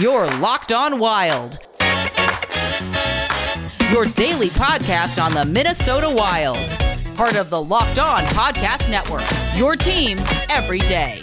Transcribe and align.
Your 0.00 0.26
Locked 0.38 0.72
On 0.72 0.98
Wild. 0.98 1.58
Your 3.92 4.06
daily 4.06 4.48
podcast 4.48 5.22
on 5.22 5.34
the 5.34 5.44
Minnesota 5.46 6.10
Wild. 6.10 6.56
Part 7.18 7.36
of 7.36 7.50
the 7.50 7.62
Locked 7.62 7.98
On 7.98 8.24
Podcast 8.24 8.90
Network. 8.90 9.26
Your 9.58 9.76
team 9.76 10.16
every 10.48 10.78
day. 10.78 11.20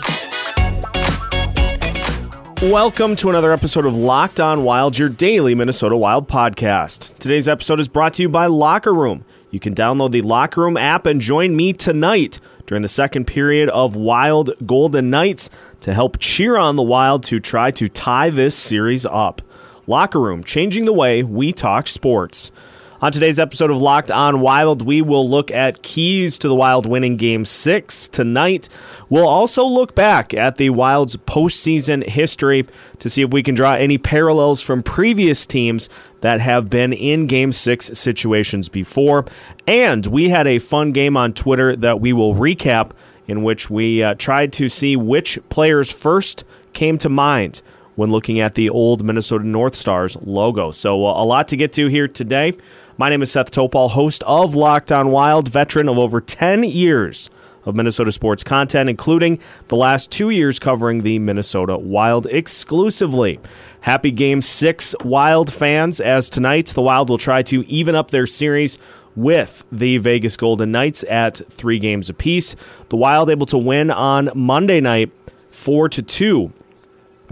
Welcome 2.61 3.15
to 3.15 3.31
another 3.31 3.51
episode 3.51 3.87
of 3.87 3.95
Locked 3.95 4.39
On 4.39 4.63
Wild, 4.63 4.99
your 4.99 5.09
daily 5.09 5.55
Minnesota 5.55 5.97
Wild 5.97 6.29
podcast. 6.29 7.17
Today's 7.17 7.47
episode 7.47 7.79
is 7.79 7.87
brought 7.87 8.13
to 8.13 8.21
you 8.21 8.29
by 8.29 8.45
Locker 8.45 8.93
Room. 8.93 9.25
You 9.49 9.59
can 9.59 9.73
download 9.73 10.11
the 10.11 10.21
Locker 10.21 10.61
Room 10.61 10.77
app 10.77 11.07
and 11.07 11.19
join 11.19 11.55
me 11.55 11.73
tonight 11.73 12.39
during 12.67 12.83
the 12.83 12.87
second 12.87 13.25
period 13.25 13.69
of 13.69 13.95
Wild 13.95 14.51
Golden 14.65 15.09
Knights 15.09 15.49
to 15.79 15.93
help 15.93 16.19
cheer 16.19 16.57
on 16.57 16.75
the 16.75 16.83
Wild 16.83 17.23
to 17.23 17.39
try 17.39 17.71
to 17.71 17.89
tie 17.89 18.29
this 18.29 18.55
series 18.55 19.05
up. 19.05 19.41
Locker 19.87 20.19
Room, 20.19 20.43
changing 20.43 20.85
the 20.85 20.93
way 20.93 21.23
we 21.23 21.53
talk 21.53 21.87
sports. 21.87 22.51
On 22.99 23.11
today's 23.11 23.37
episode 23.37 23.69
of 23.69 23.77
Locked 23.77 24.09
On 24.09 24.39
Wild, 24.39 24.81
we 24.81 25.03
will 25.03 25.29
look 25.29 25.51
at 25.51 25.83
keys 25.83 26.39
to 26.39 26.47
the 26.47 26.55
Wild 26.55 26.87
winning 26.87 27.15
game 27.15 27.45
six 27.45 28.09
tonight. 28.09 28.69
We'll 29.07 29.27
also 29.27 29.63
look 29.65 29.93
back 29.93 30.33
at 30.33 30.57
the 30.57 30.71
Wild's 30.71 31.15
postseason 31.15 32.03
history 32.03 32.65
to 32.97 33.07
see 33.07 33.21
if 33.21 33.29
we 33.29 33.43
can 33.43 33.53
draw 33.53 33.73
any 33.73 33.99
parallels 33.99 34.63
from 34.63 34.81
previous 34.81 35.45
teams 35.45 35.89
that 36.21 36.41
have 36.41 36.71
been 36.71 36.91
in 36.91 37.27
game 37.27 37.51
six 37.51 37.91
situations 37.93 38.67
before. 38.67 39.25
And 39.67 40.03
we 40.07 40.29
had 40.29 40.47
a 40.47 40.57
fun 40.57 40.91
game 40.91 41.15
on 41.15 41.33
Twitter 41.33 41.75
that 41.75 42.01
we 42.01 42.13
will 42.13 42.33
recap 42.33 42.93
in 43.27 43.43
which 43.43 43.69
we 43.69 44.01
uh, 44.01 44.15
tried 44.15 44.51
to 44.53 44.69
see 44.69 44.95
which 44.95 45.37
players 45.49 45.91
first 45.91 46.45
came 46.73 46.97
to 46.97 47.09
mind 47.09 47.61
when 47.93 48.09
looking 48.11 48.39
at 48.39 48.55
the 48.55 48.71
old 48.71 49.03
Minnesota 49.03 49.45
North 49.45 49.75
Stars 49.75 50.17
logo. 50.21 50.71
So, 50.71 51.05
uh, 51.05 51.21
a 51.21 51.25
lot 51.25 51.47
to 51.49 51.57
get 51.57 51.73
to 51.73 51.87
here 51.87 52.07
today. 52.07 52.57
My 52.99 53.09
name 53.09 53.21
is 53.21 53.29
Seth 53.29 53.51
Topal, 53.51 53.91
host 53.91 54.23
of 54.25 54.55
Locked 54.55 54.91
On 54.91 55.09
Wild, 55.11 55.49
veteran 55.49 55.87
of 55.87 55.99
over 55.99 56.19
10 56.19 56.63
years 56.63 57.29
of 57.63 57.75
Minnesota 57.75 58.11
sports 58.11 58.43
content, 58.43 58.89
including 58.89 59.37
the 59.67 59.75
last 59.75 60.09
two 60.09 60.31
years 60.31 60.57
covering 60.57 61.03
the 61.03 61.19
Minnesota 61.19 61.77
Wild 61.77 62.25
exclusively. 62.25 63.39
Happy 63.81 64.09
Game 64.09 64.41
6, 64.41 64.95
Wild 65.03 65.53
fans, 65.53 66.01
as 66.01 66.27
tonight 66.27 66.65
the 66.73 66.81
Wild 66.81 67.11
will 67.11 67.19
try 67.19 67.43
to 67.43 67.63
even 67.67 67.93
up 67.93 68.09
their 68.09 68.25
series 68.25 68.79
with 69.15 69.63
the 69.71 69.99
Vegas 69.99 70.35
Golden 70.35 70.71
Knights 70.71 71.03
at 71.03 71.39
three 71.51 71.77
games 71.77 72.09
apiece. 72.09 72.55
The 72.89 72.97
Wild 72.97 73.29
able 73.29 73.45
to 73.45 73.59
win 73.59 73.91
on 73.91 74.31
Monday 74.33 74.81
night, 74.81 75.11
4 75.51 75.87
to 75.89 76.01
2 76.01 76.51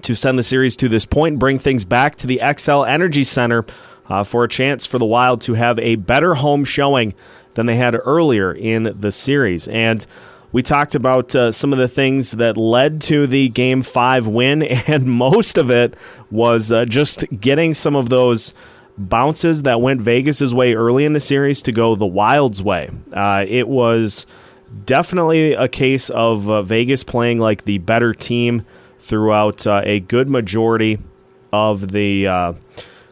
to 0.04 0.16
send 0.16 0.38
the 0.38 0.44
series 0.44 0.76
to 0.76 0.90
this 0.90 1.06
point 1.06 1.40
bring 1.40 1.58
things 1.58 1.86
back 1.86 2.16
to 2.18 2.28
the 2.28 2.40
Xcel 2.44 2.88
Energy 2.88 3.24
Center 3.24 3.66
uh, 4.10 4.24
for 4.24 4.44
a 4.44 4.50
chance 4.50 4.86
for 4.86 5.00
the 5.00 5.06
Wild 5.06 5.42
to 5.42 5.54
have 5.54 5.80
a 5.80 5.96
better 5.96 6.36
home 6.36 6.64
showing 6.64 7.14
than 7.56 7.66
they 7.66 7.76
had 7.76 7.96
earlier 8.06 8.54
in 8.54 8.96
the 9.00 9.12
series. 9.12 9.68
And 9.68 10.06
we 10.52 10.62
talked 10.62 10.96
about 10.96 11.36
uh, 11.36 11.52
some 11.52 11.74
of 11.74 11.80
the 11.80 11.88
things 11.88 12.32
that 12.32 12.56
led 12.56 13.02
to 13.02 13.28
the 13.28 13.50
Game 13.50 13.82
5 13.82 14.28
win, 14.28 14.64
and 14.88 15.06
most 15.06 15.58
of 15.58 15.70
it 15.70 15.96
was 16.32 16.72
uh, 16.72 16.86
just 16.86 17.26
getting 17.40 17.74
some 17.74 17.96
of 17.96 18.10
those 18.10 18.54
bounces 18.98 19.64
that 19.64 19.82
went 19.82 20.00
Vegas's 20.00 20.56
way 20.56 20.74
early 20.74 21.04
in 21.04 21.14
the 21.14 21.20
series 21.20 21.62
to 21.64 21.72
go 21.72 21.96
the 21.96 22.06
Wild's 22.06 22.62
way. 22.62 22.90
Uh, 23.12 23.44
it 23.46 23.68
was 23.68 24.26
definitely 24.86 25.54
a 25.54 25.68
case 25.68 26.10
of 26.10 26.50
uh, 26.50 26.62
Vegas 26.62 27.04
playing 27.04 27.40
like 27.40 27.66
the 27.66 27.80
better 27.80 28.14
team 28.14 28.66
throughout 29.02 29.68
uh, 29.68 29.82
a 29.84 30.00
good 30.00 30.30
majority 30.30 31.00
of 31.52 31.92
the 31.92 32.56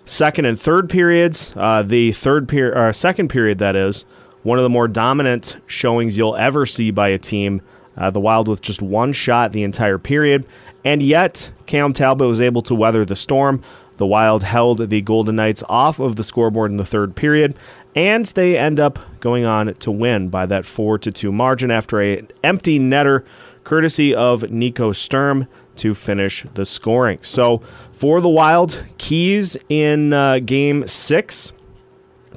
second 0.05 0.45
and 0.45 0.59
third 0.59 0.89
periods. 0.89 1.53
Uh, 1.55 1.83
the 1.83 2.11
third 2.11 2.47
period, 2.47 2.77
or 2.77 2.91
second 2.93 3.29
period, 3.29 3.57
that 3.59 3.75
is, 3.75 4.05
one 4.43 4.57
of 4.57 4.63
the 4.63 4.69
more 4.69 4.87
dominant 4.87 5.57
showings 5.67 6.17
you'll 6.17 6.35
ever 6.35 6.65
see 6.65 6.91
by 6.91 7.09
a 7.09 7.17
team. 7.17 7.61
Uh, 7.95 8.09
the 8.09 8.19
Wild 8.19 8.47
with 8.47 8.61
just 8.61 8.81
one 8.81 9.13
shot 9.13 9.53
the 9.53 9.63
entire 9.63 9.99
period, 9.99 10.45
and 10.83 11.01
yet 11.01 11.51
Cam 11.67 11.93
Talbot 11.93 12.27
was 12.27 12.41
able 12.41 12.63
to 12.63 12.75
weather 12.75 13.05
the 13.05 13.15
storm. 13.15 13.61
The 13.97 14.07
Wild 14.07 14.43
held 14.43 14.89
the 14.89 15.01
Golden 15.01 15.35
Knights 15.35 15.63
off 15.69 15.99
of 15.99 16.15
the 16.15 16.23
scoreboard 16.23 16.71
in 16.71 16.77
the 16.77 16.85
third 16.85 17.15
period, 17.15 17.55
and 17.95 18.25
they 18.25 18.57
end 18.57 18.79
up 18.79 18.99
going 19.19 19.45
on 19.45 19.75
to 19.75 19.91
win 19.91 20.29
by 20.29 20.47
that 20.47 20.65
four 20.65 20.97
to 20.97 21.11
two 21.11 21.31
margin 21.31 21.69
after 21.69 22.01
a 22.01 22.25
empty 22.43 22.79
netter, 22.79 23.23
courtesy 23.63 24.13
of 24.13 24.49
Nico 24.49 24.91
Sturm 24.91 25.47
to 25.77 25.93
finish 25.93 26.45
the 26.53 26.65
scoring. 26.65 27.19
So 27.21 27.61
for 27.91 28.21
the 28.21 28.29
Wild, 28.29 28.83
keys 28.97 29.57
in 29.69 30.13
uh, 30.13 30.39
game 30.39 30.87
six 30.87 31.51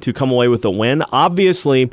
to 0.01 0.13
come 0.13 0.31
away 0.31 0.47
with 0.47 0.63
a 0.65 0.69
win. 0.69 1.03
Obviously, 1.11 1.89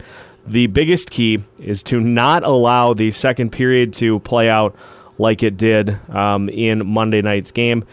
the 0.46 0.66
biggest 0.68 1.10
key 1.10 1.42
is 1.58 1.82
to 1.84 2.00
not 2.00 2.44
allow 2.44 2.94
the 2.94 3.10
second 3.10 3.50
period 3.50 3.92
to 3.94 4.20
play 4.20 4.48
out 4.48 4.76
like 5.18 5.42
it 5.42 5.56
did 5.56 5.98
um, 6.10 6.48
in 6.48 6.86
Monday 6.86 7.22
night's 7.22 7.52
game. 7.52 7.84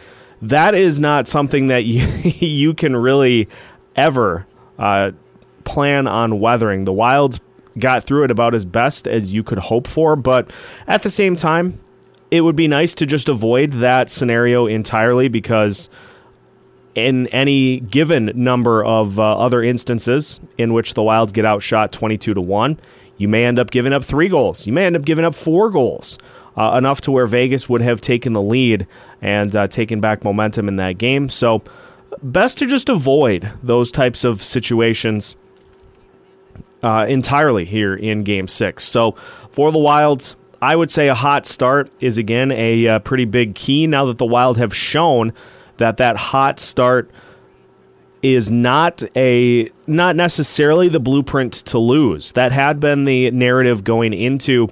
That 0.41 0.75
is 0.75 0.99
not 0.99 1.27
something 1.27 1.67
that 1.67 1.85
you, 1.85 2.07
you 2.23 2.73
can 2.73 2.95
really 2.95 3.47
ever 3.95 4.45
uh, 4.79 5.11
plan 5.63 6.07
on 6.07 6.39
weathering. 6.39 6.85
The 6.85 6.93
Wilds 6.93 7.39
got 7.79 8.03
through 8.03 8.25
it 8.25 8.31
about 8.31 8.53
as 8.53 8.65
best 8.65 9.07
as 9.07 9.31
you 9.31 9.43
could 9.43 9.59
hope 9.59 9.87
for, 9.87 10.15
but 10.15 10.51
at 10.87 11.03
the 11.03 11.09
same 11.09 11.35
time, 11.35 11.79
it 12.31 12.41
would 12.41 12.55
be 12.55 12.67
nice 12.67 12.95
to 12.95 13.05
just 13.05 13.27
avoid 13.27 13.73
that 13.73 14.09
scenario 14.09 14.65
entirely 14.65 15.27
because 15.27 15.89
in 16.95 17.27
any 17.27 17.81
given 17.81 18.31
number 18.33 18.83
of 18.83 19.19
uh, 19.19 19.37
other 19.37 19.61
instances 19.61 20.39
in 20.57 20.73
which 20.73 20.93
the 20.93 21.03
Wilds 21.03 21.33
get 21.33 21.45
outshot 21.45 21.91
22 21.91 22.33
to 22.33 22.41
1, 22.41 22.79
you 23.17 23.27
may 23.27 23.45
end 23.45 23.59
up 23.59 23.69
giving 23.69 23.93
up 23.93 24.03
three 24.03 24.29
goals. 24.29 24.65
You 24.65 24.73
may 24.73 24.85
end 24.85 24.95
up 24.95 25.03
giving 25.03 25.25
up 25.25 25.35
four 25.35 25.69
goals, 25.69 26.17
uh, 26.57 26.75
enough 26.77 27.01
to 27.01 27.11
where 27.11 27.27
Vegas 27.27 27.69
would 27.69 27.81
have 27.81 28.01
taken 28.01 28.33
the 28.33 28.41
lead 28.41 28.87
and 29.21 29.55
uh, 29.55 29.67
taken 29.67 29.99
back 29.99 30.23
momentum 30.23 30.67
in 30.67 30.77
that 30.77 30.97
game. 30.97 31.29
So, 31.29 31.61
best 32.23 32.57
to 32.57 32.65
just 32.65 32.89
avoid 32.89 33.51
those 33.61 33.91
types 33.91 34.23
of 34.23 34.41
situations 34.43 35.35
uh, 36.83 37.05
entirely 37.07 37.63
here 37.65 37.93
in 37.93 38.23
game 38.23 38.47
six. 38.47 38.83
So, 38.83 39.15
for 39.49 39.71
the 39.71 39.79
Wilds, 39.79 40.35
I 40.61 40.75
would 40.75 40.91
say 40.91 41.07
a 41.07 41.15
hot 41.15 41.45
start 41.45 41.89
is 41.99 42.17
again 42.17 42.51
a 42.51 42.87
uh, 42.87 42.99
pretty 42.99 43.25
big 43.25 43.55
key 43.55 43.87
now 43.87 44.05
that 44.05 44.19
the 44.19 44.25
Wild 44.25 44.57
have 44.57 44.75
shown 44.75 45.33
that 45.77 45.97
that 45.97 46.15
hot 46.17 46.59
start 46.59 47.09
is 48.21 48.51
not 48.51 49.01
a 49.15 49.69
not 49.87 50.15
necessarily 50.15 50.87
the 50.87 50.99
blueprint 50.99 51.53
to 51.53 51.79
lose. 51.79 52.33
That 52.33 52.51
had 52.51 52.79
been 52.79 53.05
the 53.05 53.31
narrative 53.31 53.83
going 53.83 54.13
into 54.13 54.67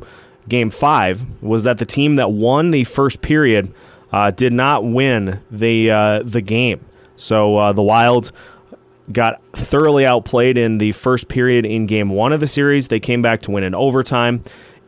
game 0.47 0.69
5 0.69 1.41
was 1.41 1.63
that 1.63 1.79
the 1.79 1.85
team 1.85 2.15
that 2.15 2.31
won 2.31 2.71
the 2.71 2.83
first 2.83 3.21
period 3.21 3.73
uh, 4.11 4.31
did 4.31 4.53
not 4.53 4.85
win 4.85 5.39
the 5.49 5.89
uh, 5.89 6.21
the 6.23 6.41
game. 6.41 6.85
So 7.15 7.57
uh, 7.57 7.73
the 7.73 7.83
Wild 7.83 8.31
got 9.11 9.41
thoroughly 9.53 10.05
outplayed 10.05 10.55
in 10.55 10.77
the 10.77 10.91
first 10.91 11.27
period 11.27 11.65
in 11.65 11.87
game 11.87 12.09
1 12.09 12.31
of 12.31 12.39
the 12.39 12.47
series. 12.47 12.89
They 12.89 12.99
came 12.99 13.23
back 13.23 13.41
to 13.41 13.51
win 13.51 13.63
in 13.63 13.73
overtime 13.73 14.43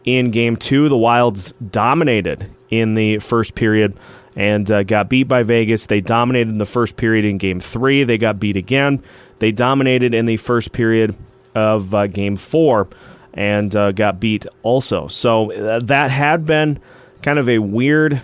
in 0.05 0.31
game 0.31 0.55
two. 0.55 0.89
The 0.89 0.97
Wilds 0.97 1.53
dominated 1.53 2.49
in 2.69 2.95
the 2.95 3.19
first 3.19 3.55
period 3.55 3.97
and 4.35 4.69
uh, 4.71 4.83
got 4.83 5.09
beat 5.09 5.23
by 5.23 5.43
Vegas. 5.43 5.85
They 5.85 6.01
dominated 6.01 6.49
in 6.49 6.57
the 6.57 6.65
first 6.65 6.95
period 6.95 7.25
in 7.25 7.37
game 7.37 7.59
three. 7.59 8.03
They 8.03 8.17
got 8.17 8.39
beat 8.39 8.55
again. 8.55 9.03
They 9.39 9.51
dominated 9.51 10.13
in 10.13 10.25
the 10.25 10.37
first 10.37 10.71
period 10.71 11.15
of 11.55 11.93
uh, 11.93 12.07
game 12.07 12.37
four 12.37 12.87
and 13.33 13.75
uh, 13.75 13.91
got 13.91 14.19
beat 14.19 14.45
also. 14.63 15.07
So 15.07 15.51
uh, 15.51 15.79
that 15.81 16.11
had 16.11 16.45
been 16.45 16.79
kind 17.21 17.39
of 17.39 17.49
a 17.49 17.59
weird 17.59 18.21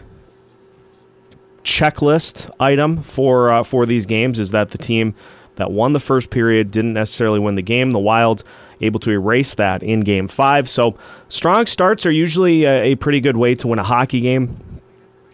checklist 1.64 2.50
item 2.60 3.04
for 3.04 3.52
uh, 3.52 3.64
for 3.64 3.86
these 3.86 4.06
games 4.06 4.40
is 4.40 4.52
that 4.52 4.70
the 4.70 4.78
team 4.78 5.14
that 5.58 5.72
won 5.72 5.94
the 5.94 6.00
first 6.00 6.30
period 6.30 6.72
didn't 6.72 6.94
necessarily 6.94 7.40
win 7.40 7.56
the 7.56 7.62
game. 7.62 7.92
The 7.92 8.00
Wild 8.00 8.44
able 8.82 9.00
to 9.02 9.12
erase 9.12 9.56
that 9.56 9.84
in 9.84 10.02
game 10.02 10.28
five. 10.28 10.70
So 10.70 10.98
strong 11.30 11.66
starts 11.66 12.06
are 12.06 12.12
usually 12.12 12.64
a, 12.64 12.94
a 12.94 12.96
pretty 12.96 13.20
good 13.20 13.38
way 13.38 13.56
to 13.56 13.68
win 13.68 13.80
a 13.80 13.84
hockey 13.84 14.22
game. 14.22 14.58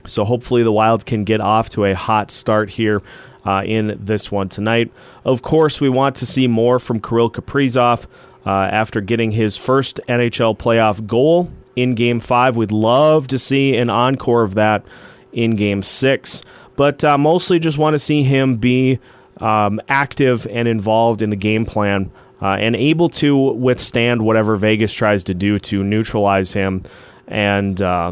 So 0.05 0.25
hopefully 0.25 0.63
the 0.63 0.71
Wilds 0.71 1.03
can 1.03 1.23
get 1.23 1.39
off 1.39 1.69
to 1.69 1.85
a 1.85 1.93
hot 1.93 2.31
start 2.31 2.69
here 2.69 3.01
uh, 3.45 3.63
in 3.65 3.97
this 3.99 4.31
one 4.31 4.49
tonight. 4.49 4.91
Of 5.25 5.41
course, 5.41 5.79
we 5.79 5.89
want 5.89 6.15
to 6.17 6.25
see 6.25 6.47
more 6.47 6.79
from 6.79 6.99
Kirill 6.99 7.29
Kaprizov 7.29 8.05
uh, 8.45 8.49
after 8.49 9.01
getting 9.01 9.31
his 9.31 9.55
first 9.55 9.99
NHL 10.07 10.57
playoff 10.57 11.05
goal 11.05 11.51
in 11.75 11.95
Game 11.95 12.19
Five. 12.19 12.57
We'd 12.57 12.71
love 12.71 13.27
to 13.29 13.39
see 13.39 13.75
an 13.77 13.89
encore 13.89 14.43
of 14.43 14.55
that 14.55 14.83
in 15.31 15.55
Game 15.55 15.83
Six, 15.83 16.43
but 16.75 17.03
uh, 17.03 17.17
mostly 17.17 17.59
just 17.59 17.77
want 17.77 17.93
to 17.93 17.99
see 17.99 18.23
him 18.23 18.57
be 18.57 18.99
um, 19.37 19.81
active 19.89 20.47
and 20.47 20.67
involved 20.67 21.21
in 21.21 21.29
the 21.29 21.35
game 21.35 21.65
plan 21.65 22.11
uh, 22.41 22.57
and 22.59 22.75
able 22.75 23.09
to 23.09 23.35
withstand 23.53 24.21
whatever 24.21 24.55
Vegas 24.55 24.93
tries 24.93 25.23
to 25.25 25.33
do 25.33 25.57
to 25.59 25.83
neutralize 25.83 26.53
him 26.53 26.83
and 27.27 27.81
uh, 27.81 28.11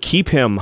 keep 0.00 0.28
him 0.28 0.60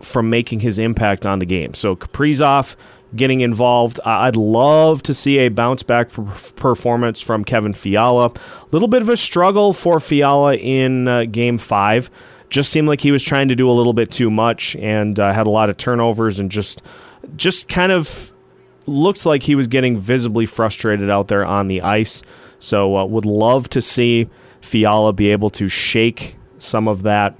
from 0.00 0.30
making 0.30 0.60
his 0.60 0.78
impact 0.78 1.26
on 1.26 1.38
the 1.38 1.46
game. 1.46 1.74
So 1.74 1.96
Kaprizov 1.96 2.76
getting 3.16 3.40
involved. 3.40 3.98
I'd 4.04 4.36
love 4.36 5.02
to 5.04 5.14
see 5.14 5.38
a 5.38 5.48
bounce 5.48 5.82
back 5.82 6.10
performance 6.56 7.20
from 7.20 7.44
Kevin 7.44 7.72
Fiala. 7.72 8.26
A 8.26 8.32
little 8.70 8.88
bit 8.88 9.02
of 9.02 9.08
a 9.08 9.16
struggle 9.16 9.72
for 9.72 9.98
Fiala 9.98 10.56
in 10.56 11.08
uh, 11.08 11.24
game 11.24 11.58
five. 11.58 12.10
Just 12.50 12.70
seemed 12.70 12.88
like 12.88 13.00
he 13.00 13.10
was 13.10 13.22
trying 13.22 13.48
to 13.48 13.56
do 13.56 13.70
a 13.70 13.72
little 13.72 13.92
bit 13.92 14.10
too 14.10 14.30
much 14.30 14.76
and 14.76 15.18
uh, 15.18 15.32
had 15.32 15.46
a 15.46 15.50
lot 15.50 15.70
of 15.70 15.76
turnovers 15.76 16.38
and 16.38 16.50
just 16.50 16.82
just 17.36 17.68
kind 17.68 17.92
of 17.92 18.32
looked 18.88 19.26
like 19.26 19.42
he 19.42 19.54
was 19.54 19.68
getting 19.68 19.96
visibly 19.96 20.46
frustrated 20.46 21.10
out 21.10 21.28
there 21.28 21.44
on 21.44 21.68
the 21.68 21.82
ice. 21.82 22.22
So 22.58 22.96
uh, 22.96 23.04
would 23.04 23.24
love 23.24 23.68
to 23.70 23.80
see 23.80 24.28
Fiala 24.60 25.12
be 25.12 25.30
able 25.30 25.50
to 25.50 25.68
shake 25.68 26.36
some 26.58 26.88
of 26.88 27.02
that 27.02 27.36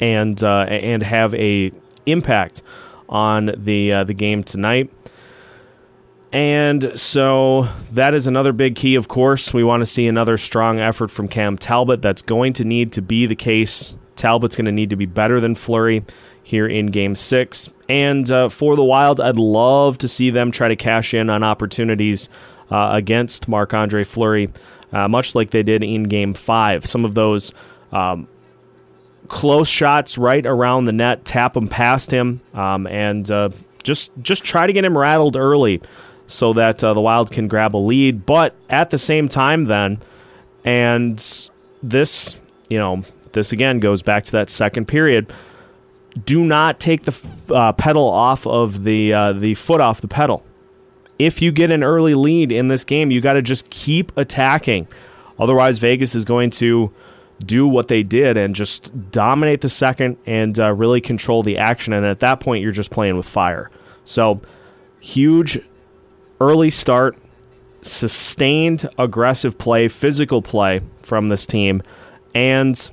and 0.00 0.42
uh, 0.42 0.66
and 0.68 1.02
have 1.02 1.34
a 1.34 1.72
impact 2.06 2.62
on 3.08 3.52
the 3.56 3.92
uh, 3.92 4.04
the 4.04 4.14
game 4.14 4.42
tonight. 4.42 4.90
And 6.30 6.92
so 6.98 7.68
that 7.92 8.12
is 8.12 8.26
another 8.26 8.52
big 8.52 8.76
key, 8.76 8.96
of 8.96 9.08
course. 9.08 9.54
We 9.54 9.64
want 9.64 9.80
to 9.80 9.86
see 9.86 10.06
another 10.06 10.36
strong 10.36 10.78
effort 10.78 11.10
from 11.10 11.26
Cam 11.26 11.56
Talbot. 11.56 12.02
That's 12.02 12.20
going 12.20 12.52
to 12.54 12.64
need 12.64 12.92
to 12.92 13.02
be 13.02 13.24
the 13.26 13.36
case. 13.36 13.96
Talbot's 14.14 14.56
going 14.56 14.66
to 14.66 14.72
need 14.72 14.90
to 14.90 14.96
be 14.96 15.06
better 15.06 15.40
than 15.40 15.54
Fleury 15.54 16.04
here 16.48 16.66
in 16.66 16.86
game 16.86 17.14
six. 17.14 17.68
And 17.90 18.30
uh, 18.30 18.48
for 18.48 18.74
the 18.74 18.82
Wild, 18.82 19.20
I'd 19.20 19.36
love 19.36 19.98
to 19.98 20.08
see 20.08 20.30
them 20.30 20.50
try 20.50 20.68
to 20.68 20.76
cash 20.76 21.12
in 21.12 21.28
on 21.28 21.42
opportunities 21.42 22.30
uh, 22.70 22.90
against 22.92 23.48
Marc 23.48 23.74
Andre 23.74 24.02
Fleury, 24.02 24.50
uh, 24.92 25.08
much 25.08 25.34
like 25.34 25.50
they 25.50 25.62
did 25.62 25.84
in 25.84 26.04
game 26.04 26.32
five. 26.32 26.86
Some 26.86 27.04
of 27.04 27.14
those 27.14 27.52
um, 27.92 28.28
close 29.28 29.68
shots 29.68 30.16
right 30.16 30.46
around 30.46 30.86
the 30.86 30.92
net, 30.92 31.26
tap 31.26 31.52
them 31.52 31.68
past 31.68 32.10
him, 32.10 32.40
um, 32.54 32.86
and 32.86 33.30
uh, 33.30 33.50
just 33.82 34.10
just 34.22 34.42
try 34.42 34.66
to 34.66 34.72
get 34.72 34.84
him 34.84 34.96
rattled 34.96 35.36
early 35.36 35.82
so 36.26 36.54
that 36.54 36.82
uh, 36.82 36.94
the 36.94 37.00
Wild 37.00 37.30
can 37.30 37.46
grab 37.46 37.76
a 37.76 37.78
lead. 37.78 38.24
But 38.24 38.54
at 38.70 38.88
the 38.88 38.98
same 38.98 39.28
time, 39.28 39.64
then, 39.64 40.00
and 40.64 41.50
this, 41.82 42.36
you 42.70 42.78
know, 42.78 43.02
this 43.32 43.52
again 43.52 43.80
goes 43.80 44.02
back 44.02 44.24
to 44.24 44.32
that 44.32 44.48
second 44.48 44.88
period. 44.88 45.30
Do 46.24 46.44
not 46.44 46.80
take 46.80 47.02
the 47.02 47.54
uh, 47.54 47.72
pedal 47.72 48.08
off 48.08 48.46
of 48.46 48.84
the 48.84 49.12
uh, 49.12 49.32
the 49.32 49.54
foot 49.54 49.80
off 49.80 50.00
the 50.00 50.08
pedal. 50.08 50.44
If 51.18 51.42
you 51.42 51.50
get 51.52 51.70
an 51.70 51.82
early 51.82 52.14
lead 52.14 52.52
in 52.52 52.68
this 52.68 52.84
game, 52.84 53.10
you 53.10 53.20
got 53.20 53.32
to 53.34 53.42
just 53.42 53.68
keep 53.70 54.16
attacking. 54.16 54.86
Otherwise, 55.38 55.78
Vegas 55.78 56.14
is 56.14 56.24
going 56.24 56.50
to 56.50 56.92
do 57.44 57.66
what 57.66 57.88
they 57.88 58.02
did 58.02 58.36
and 58.36 58.54
just 58.54 59.10
dominate 59.10 59.60
the 59.60 59.68
second 59.68 60.16
and 60.26 60.58
uh, 60.58 60.72
really 60.72 61.00
control 61.00 61.42
the 61.42 61.58
action. 61.58 61.92
And 61.92 62.04
at 62.06 62.20
that 62.20 62.40
point, 62.40 62.62
you're 62.62 62.72
just 62.72 62.90
playing 62.90 63.16
with 63.16 63.26
fire. 63.26 63.70
So, 64.04 64.40
huge 65.00 65.60
early 66.40 66.70
start, 66.70 67.16
sustained 67.82 68.88
aggressive 68.98 69.58
play, 69.58 69.88
physical 69.88 70.42
play 70.42 70.80
from 71.00 71.28
this 71.28 71.46
team. 71.46 71.82
And 72.34 72.90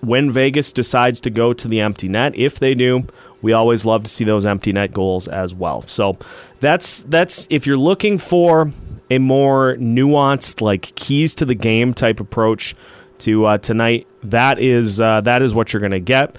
when 0.00 0.30
Vegas 0.30 0.72
decides 0.72 1.20
to 1.20 1.30
go 1.30 1.52
to 1.52 1.68
the 1.68 1.80
empty 1.80 2.08
net, 2.08 2.34
if 2.36 2.58
they 2.58 2.74
do, 2.74 3.06
we 3.42 3.52
always 3.52 3.84
love 3.84 4.04
to 4.04 4.10
see 4.10 4.24
those 4.24 4.46
empty 4.46 4.72
net 4.72 4.92
goals 4.92 5.28
as 5.28 5.54
well. 5.54 5.82
So 5.82 6.18
that's 6.60 7.02
that's 7.04 7.46
if 7.50 7.66
you're 7.66 7.76
looking 7.76 8.18
for 8.18 8.72
a 9.10 9.18
more 9.18 9.76
nuanced, 9.76 10.60
like 10.60 10.94
keys 10.94 11.34
to 11.36 11.44
the 11.44 11.54
game 11.54 11.92
type 11.92 12.20
approach 12.20 12.74
to 13.18 13.46
uh, 13.46 13.58
tonight. 13.58 14.06
That 14.22 14.58
is 14.58 15.00
uh, 15.00 15.20
that 15.22 15.42
is 15.42 15.54
what 15.54 15.72
you're 15.72 15.80
going 15.80 15.92
to 15.92 16.00
get. 16.00 16.36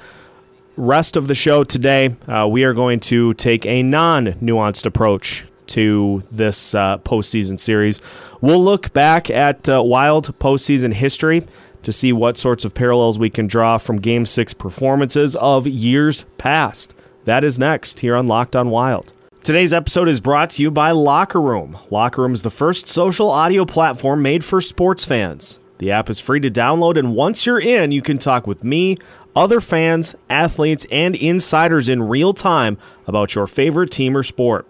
Rest 0.77 1.15
of 1.15 1.27
the 1.27 1.35
show 1.35 1.63
today, 1.63 2.15
uh, 2.27 2.47
we 2.47 2.63
are 2.63 2.73
going 2.73 3.01
to 3.01 3.33
take 3.33 3.65
a 3.65 3.83
non-nuanced 3.83 4.85
approach 4.85 5.45
to 5.67 6.23
this 6.31 6.73
uh, 6.73 6.97
postseason 6.99 7.59
series. 7.59 8.01
We'll 8.39 8.63
look 8.63 8.93
back 8.93 9.29
at 9.29 9.67
uh, 9.69 9.83
Wild 9.83 10.37
postseason 10.39 10.93
history 10.93 11.45
to 11.83 11.91
see 11.91 12.13
what 12.13 12.37
sorts 12.37 12.65
of 12.65 12.73
parallels 12.73 13.19
we 13.19 13.29
can 13.29 13.47
draw 13.47 13.77
from 13.77 13.97
Game 13.97 14.25
Six 14.25 14.53
performances 14.53 15.35
of 15.35 15.67
years 15.67 16.25
past. 16.37 16.93
That 17.25 17.43
is 17.43 17.59
next 17.59 17.99
here 17.99 18.15
on 18.15 18.27
Locked 18.27 18.55
On 18.55 18.69
Wild. 18.69 19.13
Today's 19.43 19.73
episode 19.73 20.07
is 20.07 20.19
brought 20.19 20.51
to 20.51 20.61
you 20.61 20.69
by 20.69 20.91
Locker 20.91 21.41
Room. 21.41 21.77
Locker 21.89 22.21
Room 22.21 22.33
is 22.33 22.43
the 22.43 22.51
first 22.51 22.87
social 22.87 23.31
audio 23.31 23.65
platform 23.65 24.21
made 24.21 24.43
for 24.43 24.61
sports 24.61 25.03
fans. 25.03 25.57
The 25.79 25.91
app 25.91 26.11
is 26.11 26.19
free 26.19 26.39
to 26.41 26.51
download, 26.51 26.97
and 26.97 27.15
once 27.15 27.45
you're 27.45 27.59
in, 27.59 27.91
you 27.91 28.03
can 28.03 28.19
talk 28.19 28.45
with 28.45 28.63
me, 28.63 28.97
other 29.35 29.59
fans, 29.59 30.13
athletes, 30.29 30.85
and 30.91 31.15
insiders 31.15 31.89
in 31.89 32.03
real 32.03 32.35
time 32.35 32.77
about 33.07 33.33
your 33.33 33.47
favorite 33.47 33.89
team 33.89 34.15
or 34.15 34.21
sport. 34.21 34.69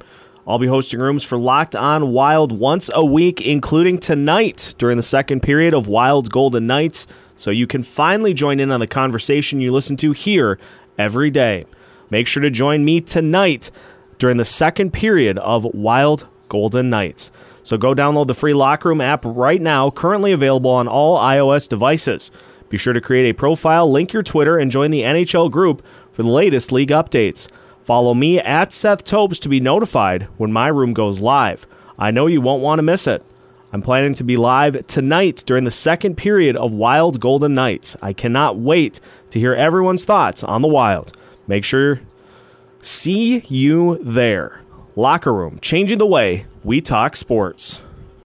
I'll 0.51 0.59
be 0.59 0.67
hosting 0.67 0.99
rooms 0.99 1.23
for 1.23 1.37
Locked 1.37 1.77
On 1.77 2.11
Wild 2.11 2.51
once 2.51 2.89
a 2.93 3.05
week, 3.05 3.39
including 3.39 3.97
tonight 3.97 4.75
during 4.77 4.97
the 4.97 5.01
second 5.01 5.39
period 5.39 5.73
of 5.73 5.87
Wild 5.87 6.29
Golden 6.29 6.67
Knights, 6.67 7.07
so 7.37 7.51
you 7.51 7.65
can 7.65 7.81
finally 7.81 8.33
join 8.33 8.59
in 8.59 8.69
on 8.69 8.81
the 8.81 8.85
conversation 8.85 9.61
you 9.61 9.71
listen 9.71 9.95
to 9.95 10.11
here 10.11 10.59
every 10.97 11.31
day. 11.31 11.63
Make 12.09 12.27
sure 12.27 12.43
to 12.43 12.49
join 12.49 12.83
me 12.83 12.99
tonight 12.99 13.71
during 14.17 14.35
the 14.35 14.43
second 14.43 14.91
period 14.91 15.37
of 15.37 15.63
Wild 15.63 16.27
Golden 16.49 16.89
Knights. 16.89 17.31
So 17.63 17.77
go 17.77 17.95
download 17.95 18.27
the 18.27 18.33
free 18.33 18.53
Locker 18.53 18.89
Room 18.89 18.99
app 18.99 19.23
right 19.23 19.61
now, 19.61 19.89
currently 19.89 20.33
available 20.33 20.71
on 20.71 20.89
all 20.89 21.17
iOS 21.17 21.69
devices. 21.69 22.29
Be 22.67 22.77
sure 22.77 22.91
to 22.91 22.99
create 22.99 23.29
a 23.29 23.33
profile, 23.33 23.89
link 23.89 24.11
your 24.11 24.21
Twitter, 24.21 24.57
and 24.57 24.69
join 24.69 24.91
the 24.91 25.03
NHL 25.03 25.49
group 25.49 25.81
for 26.11 26.23
the 26.23 26.29
latest 26.29 26.73
league 26.73 26.89
updates. 26.89 27.47
Follow 27.83 28.13
me 28.13 28.39
at 28.39 28.71
Seth 28.71 29.03
Tobes 29.03 29.39
to 29.39 29.49
be 29.49 29.59
notified 29.59 30.23
when 30.37 30.53
my 30.53 30.67
room 30.67 30.93
goes 30.93 31.19
live. 31.19 31.65
I 31.97 32.11
know 32.11 32.27
you 32.27 32.41
won't 32.41 32.61
want 32.61 32.79
to 32.79 32.83
miss 32.83 33.07
it. 33.07 33.23
I'm 33.73 33.81
planning 33.81 34.13
to 34.15 34.23
be 34.23 34.37
live 34.37 34.85
tonight 34.87 35.43
during 35.45 35.63
the 35.63 35.71
second 35.71 36.15
period 36.15 36.57
of 36.57 36.73
Wild 36.73 37.19
Golden 37.19 37.55
Knights. 37.55 37.95
I 38.01 38.11
cannot 38.13 38.57
wait 38.57 38.99
to 39.29 39.39
hear 39.39 39.53
everyone's 39.53 40.03
thoughts 40.03 40.43
on 40.43 40.61
the 40.61 40.67
Wild. 40.67 41.13
Make 41.47 41.63
sure 41.63 42.01
see 42.81 43.39
you 43.47 43.99
there. 44.03 44.61
Locker 44.95 45.33
Room, 45.33 45.57
changing 45.61 45.99
the 45.99 46.05
way 46.05 46.45
we 46.63 46.81
talk 46.81 47.15
sports. 47.15 47.81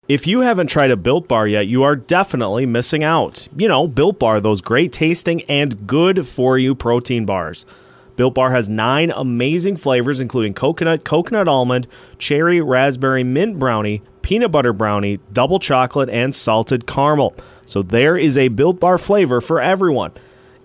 If 0.09 0.27
you 0.27 0.41
haven't 0.41 0.67
tried 0.67 0.91
a 0.91 0.97
Built 0.97 1.29
Bar 1.29 1.49
yet, 1.49 1.67
you 1.67 1.83
are 1.83 1.97
definitely 1.97 2.67
missing 2.67 3.05
out. 3.05 3.49
You 3.57 3.69
know, 3.69 3.87
Built 3.87 4.19
Bar, 4.19 4.41
those 4.41 4.61
great 4.61 4.93
tasting 4.93 5.43
and 5.43 5.87
good 5.87 6.27
for 6.27 6.59
you 6.59 6.75
protein 6.75 7.25
bars. 7.25 7.67
Built 8.17 8.35
Bar 8.35 8.51
has 8.51 8.69
nine 8.69 9.13
amazing 9.15 9.77
flavors, 9.77 10.21
including 10.21 10.55
coconut, 10.55 11.05
coconut 11.05 11.49
almond, 11.49 11.87
cherry, 12.19 12.61
raspberry, 12.61 13.23
mint 13.23 13.59
brownie, 13.59 14.03
peanut 14.23 14.51
butter 14.51 14.73
brownie, 14.73 15.21
double 15.33 15.59
chocolate, 15.59 16.09
and 16.09 16.35
salted 16.35 16.87
caramel. 16.87 17.35
So 17.67 17.83
there 17.83 18.17
is 18.17 18.37
a 18.39 18.49
Built 18.49 18.81
Bar 18.81 18.99
flavor 18.99 19.41
for 19.41 19.61
everyone. 19.61 20.13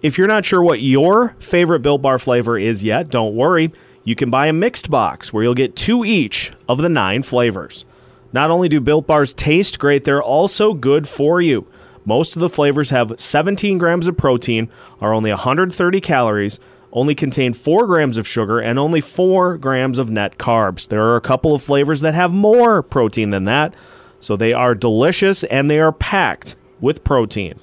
If 0.02 0.18
you're 0.18 0.28
not 0.28 0.46
sure 0.46 0.64
what 0.64 0.82
your 0.82 1.36
favorite 1.40 1.82
Built 1.82 2.02
Bar 2.02 2.18
flavor 2.18 2.58
is 2.58 2.84
yet, 2.84 3.10
don't 3.10 3.36
worry 3.36 3.72
you 4.04 4.16
can 4.16 4.30
buy 4.30 4.48
a 4.48 4.54
mixed 4.54 4.90
box 4.90 5.32
where 5.32 5.44
you'll 5.44 5.54
get 5.54 5.76
two 5.76 6.04
each 6.04 6.52
of 6.68 6.80
the 6.80 6.90
nine 6.90 7.24
flavors. 7.24 7.86
Not 8.34 8.50
only 8.50 8.70
do 8.70 8.80
Built 8.80 9.08
Bars 9.08 9.34
taste 9.34 9.78
great, 9.78 10.04
they're 10.04 10.24
also 10.24 10.74
good 10.74 11.08
for 11.08 11.42
you. 11.42 11.68
Most 12.06 12.36
of 12.36 12.40
the 12.40 12.50
flavors 12.50 12.90
have 12.90 13.20
17 13.20 13.78
grams 13.78 14.08
of 14.08 14.18
protein, 14.18 14.70
are 15.02 15.14
only 15.14 15.30
130 15.30 16.02
calories, 16.02 16.60
only 16.92 17.16
contain 17.16 17.54
4 17.54 17.88
grams 17.88 18.18
of 18.18 18.28
sugar, 18.28 18.60
and 18.60 18.78
only 18.78 19.02
4 19.02 19.58
grams 19.58 19.98
of 19.98 20.10
net 20.10 20.38
carbs. 20.38 20.88
There 20.88 21.06
are 21.06 21.16
a 21.16 21.22
couple 21.22 21.54
of 21.54 21.62
flavors 21.62 22.02
that 22.02 22.14
have 22.14 22.34
more 22.34 22.82
protein 22.82 23.30
than 23.30 23.46
that, 23.46 23.74
so 24.20 24.36
they 24.36 24.54
are 24.54 24.76
delicious 24.76 25.44
and 25.46 25.70
they 25.70 25.80
are 25.80 25.92
packed 25.92 26.56
with 26.80 27.04
protein. 27.04 27.60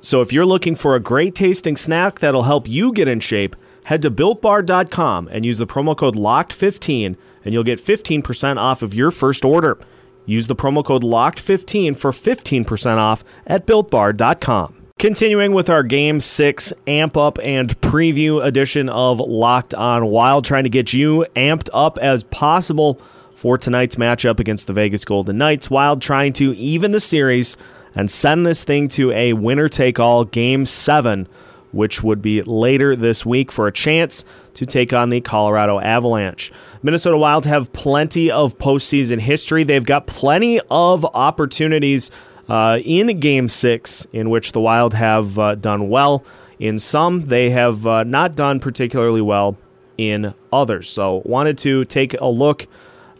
So 0.00 0.20
if 0.20 0.32
you're 0.32 0.46
looking 0.46 0.74
for 0.74 0.94
a 0.94 1.00
great 1.00 1.34
tasting 1.34 1.76
snack 1.76 2.20
that'll 2.20 2.44
help 2.44 2.68
you 2.68 2.92
get 2.92 3.08
in 3.08 3.20
shape, 3.20 3.54
Head 3.86 4.02
to 4.02 4.10
builtbar.com 4.10 5.28
and 5.28 5.44
use 5.44 5.58
the 5.58 5.66
promo 5.66 5.96
code 5.96 6.14
LOCKED15 6.14 7.16
and 7.44 7.54
you'll 7.54 7.64
get 7.64 7.80
15% 7.80 8.56
off 8.58 8.82
of 8.82 8.94
your 8.94 9.10
first 9.10 9.44
order. 9.44 9.78
Use 10.26 10.46
the 10.46 10.56
promo 10.56 10.84
code 10.84 11.02
LOCKED15 11.02 11.96
for 11.96 12.12
15% 12.12 12.96
off 12.98 13.24
at 13.46 13.66
builtbar.com. 13.66 14.79
Continuing 15.00 15.54
with 15.54 15.70
our 15.70 15.82
Game 15.82 16.20
6 16.20 16.74
amp 16.86 17.16
up 17.16 17.38
and 17.42 17.80
preview 17.80 18.44
edition 18.44 18.90
of 18.90 19.18
Locked 19.18 19.72
On 19.72 20.04
Wild, 20.04 20.44
trying 20.44 20.64
to 20.64 20.68
get 20.68 20.92
you 20.92 21.24
amped 21.36 21.70
up 21.72 21.96
as 22.02 22.24
possible 22.24 23.00
for 23.34 23.56
tonight's 23.56 23.96
matchup 23.96 24.40
against 24.40 24.66
the 24.66 24.74
Vegas 24.74 25.06
Golden 25.06 25.38
Knights. 25.38 25.70
Wild 25.70 26.02
trying 26.02 26.34
to 26.34 26.54
even 26.54 26.90
the 26.90 27.00
series 27.00 27.56
and 27.94 28.10
send 28.10 28.44
this 28.44 28.62
thing 28.62 28.88
to 28.88 29.10
a 29.12 29.32
winner 29.32 29.70
take 29.70 29.98
all 29.98 30.26
Game 30.26 30.66
7 30.66 31.26
which 31.72 32.02
would 32.02 32.20
be 32.20 32.42
later 32.42 32.96
this 32.96 33.24
week 33.24 33.52
for 33.52 33.66
a 33.66 33.72
chance 33.72 34.24
to 34.54 34.66
take 34.66 34.92
on 34.92 35.08
the 35.08 35.20
Colorado 35.20 35.78
Avalanche. 35.78 36.52
Minnesota 36.82 37.16
Wild 37.16 37.46
have 37.46 37.72
plenty 37.72 38.30
of 38.30 38.58
postseason 38.58 39.20
history. 39.20 39.62
They've 39.62 39.84
got 39.84 40.06
plenty 40.06 40.60
of 40.68 41.04
opportunities 41.14 42.10
uh, 42.50 42.80
in 42.84 43.20
Game 43.20 43.48
6 43.48 44.06
in 44.12 44.28
which 44.28 44.52
the 44.52 44.60
Wild 44.60 44.94
have 44.94 45.38
uh, 45.38 45.54
done 45.54 45.88
well. 45.88 46.24
in 46.58 46.78
some, 46.78 47.26
they 47.26 47.50
have 47.50 47.86
uh, 47.86 48.04
not 48.04 48.36
done 48.36 48.60
particularly 48.60 49.22
well 49.22 49.56
in 49.96 50.34
others. 50.52 50.88
So, 50.88 51.22
wanted 51.24 51.56
to 51.58 51.84
take 51.86 52.14
a 52.20 52.26
look 52.26 52.66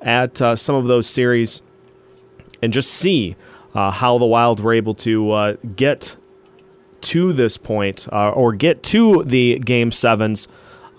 at 0.03 0.43
uh, 0.43 0.57
some 0.57 0.75
of 0.75 0.87
those 0.87 1.07
series 1.07 1.63
and 2.61 2.73
just 2.73 2.91
see 2.91 3.37
uh, 3.75 3.91
how 3.91 4.19
the 4.19 4.27
Wild 4.27 4.61
were 4.61 4.75
able 4.75 4.95
to 4.97 5.31
uh, 5.33 5.57
get 5.77 6.17
to 7.03 7.33
this 7.33 7.57
point 7.57 8.07
or 8.13 8.53
get 8.53 8.83
to 8.83 9.25
the 9.25 9.59
game 9.61 9.91
sevens 9.91 10.49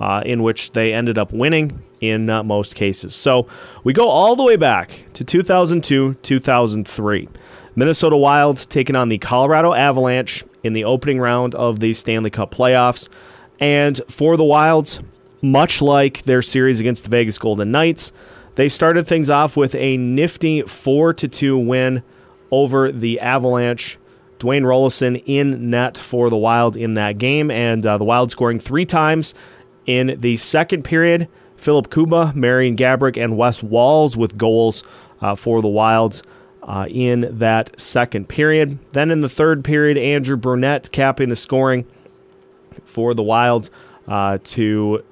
uh, 0.01 0.23
in 0.25 0.41
which 0.41 0.71
they 0.71 0.93
ended 0.93 1.17
up 1.17 1.31
winning 1.31 1.79
in 2.01 2.29
uh, 2.29 2.41
most 2.43 2.75
cases. 2.75 3.13
So 3.13 3.47
we 3.83 3.93
go 3.93 4.07
all 4.07 4.35
the 4.35 4.43
way 4.43 4.55
back 4.55 5.05
to 5.13 5.23
2002 5.23 6.15
2003. 6.15 7.29
Minnesota 7.75 8.17
Wild 8.17 8.57
taking 8.69 8.95
on 8.95 9.09
the 9.09 9.17
Colorado 9.17 9.73
Avalanche 9.73 10.43
in 10.63 10.73
the 10.73 10.83
opening 10.83 11.19
round 11.19 11.55
of 11.55 11.79
the 11.79 11.93
Stanley 11.93 12.29
Cup 12.29 12.53
playoffs. 12.53 13.07
And 13.59 14.01
for 14.09 14.35
the 14.35 14.43
Wilds, 14.43 14.99
much 15.41 15.81
like 15.81 16.23
their 16.23 16.41
series 16.41 16.79
against 16.79 17.03
the 17.03 17.09
Vegas 17.09 17.37
Golden 17.37 17.71
Knights, 17.71 18.11
they 18.55 18.67
started 18.67 19.07
things 19.07 19.29
off 19.29 19.55
with 19.55 19.73
a 19.75 19.95
nifty 19.97 20.63
4 20.63 21.13
to 21.13 21.27
2 21.27 21.57
win 21.57 22.03
over 22.51 22.91
the 22.91 23.19
Avalanche. 23.21 23.97
Dwayne 24.39 24.63
Roloson 24.63 25.23
in 25.27 25.69
net 25.69 25.97
for 25.97 26.29
the 26.29 26.35
Wild 26.35 26.75
in 26.75 26.95
that 26.95 27.19
game, 27.19 27.51
and 27.51 27.85
uh, 27.85 27.97
the 27.97 28.03
Wild 28.03 28.31
scoring 28.31 28.59
three 28.59 28.85
times 28.85 29.33
in 29.85 30.17
the 30.19 30.35
second 30.35 30.83
period. 30.83 31.29
Filip 31.57 31.91
Kuba, 31.91 32.33
Marian 32.35 32.75
Gaborik, 32.75 33.23
and 33.23 33.37
Wes 33.37 33.61
Walz 33.61 34.17
with 34.17 34.35
goals 34.37 34.83
uh, 35.21 35.35
for 35.35 35.61
the 35.61 35.67
Wilds 35.67 36.23
uh, 36.63 36.85
in 36.89 37.37
that 37.39 37.79
second 37.79 38.29
period. 38.29 38.77
Then 38.91 39.11
in 39.11 39.21
the 39.21 39.29
third 39.29 39.63
period, 39.63 39.97
Andrew 39.97 40.37
Brunette 40.37 40.91
capping 40.91 41.29
the 41.29 41.35
scoring 41.35 41.85
for 42.83 43.13
the 43.13 43.23
Wild 43.23 43.69
uh, 44.07 44.37
to 44.43 45.03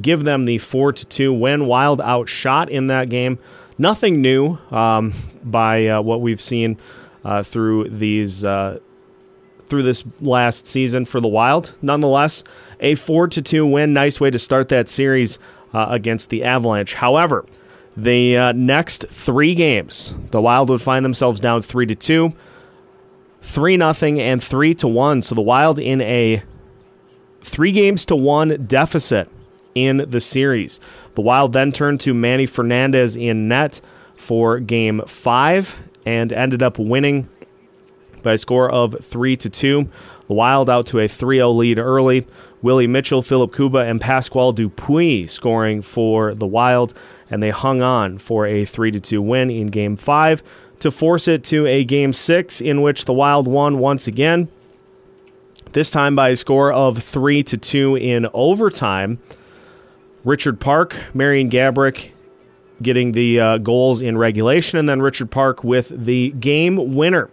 give 0.00 0.24
them 0.24 0.44
the 0.44 0.58
4 0.58 0.92
to 0.92 1.06
2 1.06 1.32
win. 1.32 1.66
Wild 1.66 2.00
outshot 2.00 2.70
in 2.70 2.88
that 2.88 3.08
game. 3.08 3.38
Nothing 3.78 4.20
new 4.20 4.58
um, 4.70 5.14
by 5.42 5.86
uh, 5.86 6.02
what 6.02 6.20
we've 6.20 6.42
seen 6.42 6.78
uh, 7.24 7.42
through 7.42 7.90
these 7.90 8.44
uh, 8.44 8.78
through 9.66 9.82
this 9.82 10.02
last 10.20 10.66
season 10.66 11.04
for 11.04 11.20
the 11.20 11.28
Wild. 11.28 11.74
Nonetheless, 11.82 12.42
a 12.80 12.94
four 12.94 13.28
to 13.28 13.42
two 13.42 13.66
win, 13.66 13.92
nice 13.92 14.20
way 14.20 14.30
to 14.30 14.38
start 14.38 14.68
that 14.70 14.88
series 14.88 15.38
uh, 15.72 15.86
against 15.90 16.30
the 16.30 16.42
Avalanche. 16.42 16.94
However, 16.94 17.44
the 17.98 18.36
uh, 18.36 18.52
next 18.52 19.06
three 19.08 19.56
games, 19.56 20.14
the 20.30 20.40
Wild 20.40 20.70
would 20.70 20.80
find 20.80 21.04
themselves 21.04 21.40
down 21.40 21.62
three 21.62 21.84
to 21.86 21.96
two, 21.96 22.32
three 23.42 23.76
nothing, 23.76 24.20
and 24.20 24.42
three 24.42 24.72
to 24.74 24.86
one. 24.86 25.20
So 25.20 25.34
the 25.34 25.40
Wild 25.40 25.80
in 25.80 26.00
a 26.02 26.44
three 27.42 27.72
games 27.72 28.06
to 28.06 28.14
one 28.14 28.66
deficit 28.66 29.28
in 29.74 30.04
the 30.08 30.20
series. 30.20 30.78
The 31.16 31.22
Wild 31.22 31.52
then 31.52 31.72
turned 31.72 31.98
to 32.00 32.14
Manny 32.14 32.46
Fernandez 32.46 33.16
in 33.16 33.48
net 33.48 33.80
for 34.16 34.60
game 34.60 35.02
five 35.06 35.76
and 36.06 36.32
ended 36.32 36.62
up 36.62 36.78
winning 36.78 37.28
by 38.22 38.34
a 38.34 38.38
score 38.38 38.70
of 38.70 38.96
3 39.04 39.36
to 39.36 39.48
2. 39.48 39.88
The 40.28 40.34
Wild 40.34 40.68
out 40.68 40.86
to 40.86 41.00
a 41.00 41.08
3 41.08 41.36
0 41.36 41.50
lead 41.52 41.78
early. 41.78 42.26
Willie 42.60 42.86
Mitchell, 42.86 43.22
Filip 43.22 43.54
Kuba, 43.54 43.78
and 43.78 44.00
Pascal 44.00 44.52
Dupuis 44.52 45.30
scoring 45.30 45.80
for 45.80 46.34
the 46.34 46.46
Wild, 46.46 46.92
and 47.30 47.42
they 47.42 47.50
hung 47.50 47.82
on 47.82 48.18
for 48.18 48.46
a 48.46 48.64
3 48.64 48.92
2 48.92 49.22
win 49.22 49.50
in 49.50 49.68
Game 49.68 49.96
5 49.96 50.42
to 50.80 50.90
force 50.90 51.28
it 51.28 51.44
to 51.44 51.66
a 51.66 51.84
Game 51.84 52.12
6 52.12 52.60
in 52.60 52.82
which 52.82 53.04
the 53.04 53.12
Wild 53.12 53.46
won 53.46 53.78
once 53.78 54.06
again. 54.06 54.48
This 55.72 55.90
time 55.90 56.16
by 56.16 56.30
a 56.30 56.36
score 56.36 56.72
of 56.72 57.02
3 57.02 57.42
to 57.44 57.56
2 57.56 57.96
in 57.96 58.26
overtime. 58.32 59.18
Richard 60.24 60.60
Park, 60.60 60.96
Marian 61.14 61.50
Gaborik, 61.50 62.10
getting 62.82 63.12
the 63.12 63.40
uh, 63.40 63.58
goals 63.58 64.00
in 64.00 64.18
regulation, 64.18 64.78
and 64.78 64.88
then 64.88 65.00
Richard 65.00 65.30
Park 65.30 65.62
with 65.62 65.88
the 65.88 66.30
game 66.30 66.94
winner 66.94 67.30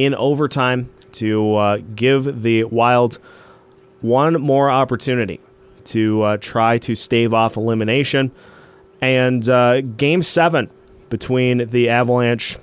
in 0.00 0.14
overtime 0.14 0.88
to 1.12 1.54
uh, 1.56 1.78
give 1.94 2.42
the 2.42 2.64
Wild 2.64 3.18
one 4.00 4.40
more 4.40 4.70
opportunity 4.70 5.40
to 5.84 6.22
uh, 6.22 6.36
try 6.38 6.78
to 6.78 6.94
stave 6.94 7.34
off 7.34 7.58
elimination. 7.58 8.32
And 9.02 9.46
uh, 9.46 9.82
game 9.82 10.22
seven 10.22 10.70
between 11.10 11.68
the 11.68 11.90
Avalanche 11.90 12.56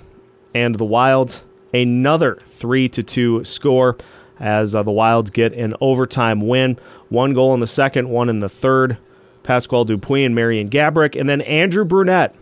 and 0.55 0.73
the 0.75 0.85
Wild, 0.85 1.41
another 1.73 2.39
3 2.47 2.89
to 2.89 3.03
2 3.03 3.43
score 3.43 3.97
as 4.39 4.73
uh, 4.73 4.81
the 4.81 4.91
Wild 4.91 5.31
get 5.31 5.53
an 5.53 5.75
overtime 5.79 6.47
win. 6.47 6.79
One 7.09 7.35
goal 7.35 7.53
in 7.53 7.59
the 7.59 7.67
second, 7.67 8.09
one 8.09 8.29
in 8.29 8.39
the 8.39 8.49
third. 8.49 8.97
Pascal 9.43 9.85
Dupuis 9.85 10.25
and 10.25 10.33
Marian 10.33 10.69
Gaborik. 10.69 11.19
And 11.19 11.29
then 11.29 11.41
Andrew 11.41 11.85
Brunette 11.85 12.33